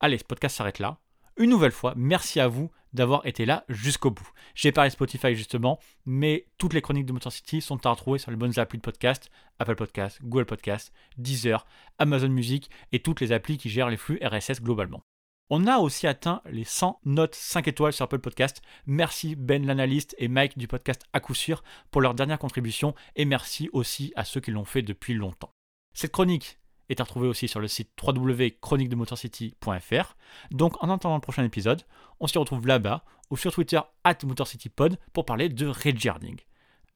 Allez, 0.00 0.18
ce 0.18 0.24
podcast 0.24 0.56
s'arrête 0.56 0.80
là. 0.80 0.98
Une 1.38 1.50
nouvelle 1.50 1.72
fois, 1.72 1.92
merci 1.98 2.40
à 2.40 2.48
vous 2.48 2.70
d'avoir 2.94 3.26
été 3.26 3.44
là 3.44 3.66
jusqu'au 3.68 4.10
bout. 4.10 4.26
J'ai 4.54 4.72
parlé 4.72 4.88
Spotify 4.88 5.34
justement, 5.34 5.78
mais 6.06 6.46
toutes 6.56 6.72
les 6.72 6.80
chroniques 6.80 7.04
de 7.04 7.12
Motor 7.12 7.30
City 7.30 7.60
sont 7.60 7.84
à 7.84 7.90
retrouver 7.90 8.18
sur 8.18 8.30
les 8.30 8.38
bonnes 8.38 8.58
applis 8.58 8.78
de 8.78 8.82
podcast, 8.82 9.30
Apple 9.58 9.76
Podcast, 9.76 10.18
Google 10.22 10.46
Podcast, 10.46 10.94
Deezer, 11.18 11.66
Amazon 11.98 12.30
Music 12.30 12.70
et 12.92 13.00
toutes 13.00 13.20
les 13.20 13.32
applis 13.32 13.58
qui 13.58 13.68
gèrent 13.68 13.90
les 13.90 13.98
flux 13.98 14.18
RSS 14.22 14.62
globalement. 14.62 15.02
On 15.50 15.66
a 15.66 15.76
aussi 15.76 16.06
atteint 16.06 16.40
les 16.46 16.64
100 16.64 17.00
notes 17.04 17.34
5 17.34 17.68
étoiles 17.68 17.92
sur 17.92 18.06
Apple 18.06 18.18
Podcast. 18.18 18.62
Merci 18.86 19.36
Ben 19.36 19.66
l'analyste 19.66 20.16
et 20.16 20.28
Mike 20.28 20.56
du 20.56 20.68
podcast 20.68 21.02
à 21.12 21.20
coup 21.20 21.34
sûr 21.34 21.62
pour 21.90 22.00
leur 22.00 22.14
dernière 22.14 22.38
contribution 22.38 22.94
et 23.14 23.26
merci 23.26 23.68
aussi 23.74 24.10
à 24.16 24.24
ceux 24.24 24.40
qui 24.40 24.52
l'ont 24.52 24.64
fait 24.64 24.80
depuis 24.80 25.12
longtemps. 25.12 25.52
Cette 25.92 26.12
chronique, 26.12 26.58
est 26.88 27.00
à 27.00 27.04
retrouver 27.04 27.28
aussi 27.28 27.48
sur 27.48 27.60
le 27.60 27.68
site 27.68 27.90
www.chroniquedemotorcity.fr. 28.02 30.16
Donc 30.50 30.82
en 30.82 30.90
attendant 30.90 31.16
le 31.16 31.20
prochain 31.20 31.44
épisode, 31.44 31.82
on 32.20 32.26
se 32.26 32.38
retrouve 32.38 32.66
là-bas 32.66 33.04
ou 33.30 33.36
sur 33.36 33.52
Twitter 33.52 33.80
at 34.04 34.16
MotorCityPod 34.24 34.98
pour 35.12 35.24
parler 35.24 35.48
de 35.48 35.66
Reggie 35.66 36.08
Harding. 36.08 36.38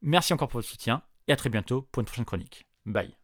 Merci 0.02 0.32
encore 0.32 0.48
pour 0.48 0.60
votre 0.60 0.68
soutien 0.68 1.02
et 1.28 1.32
à 1.32 1.36
très 1.36 1.50
bientôt 1.50 1.82
pour 1.92 2.00
une 2.00 2.06
prochaine 2.06 2.24
chronique. 2.24 2.66
Bye. 2.86 3.14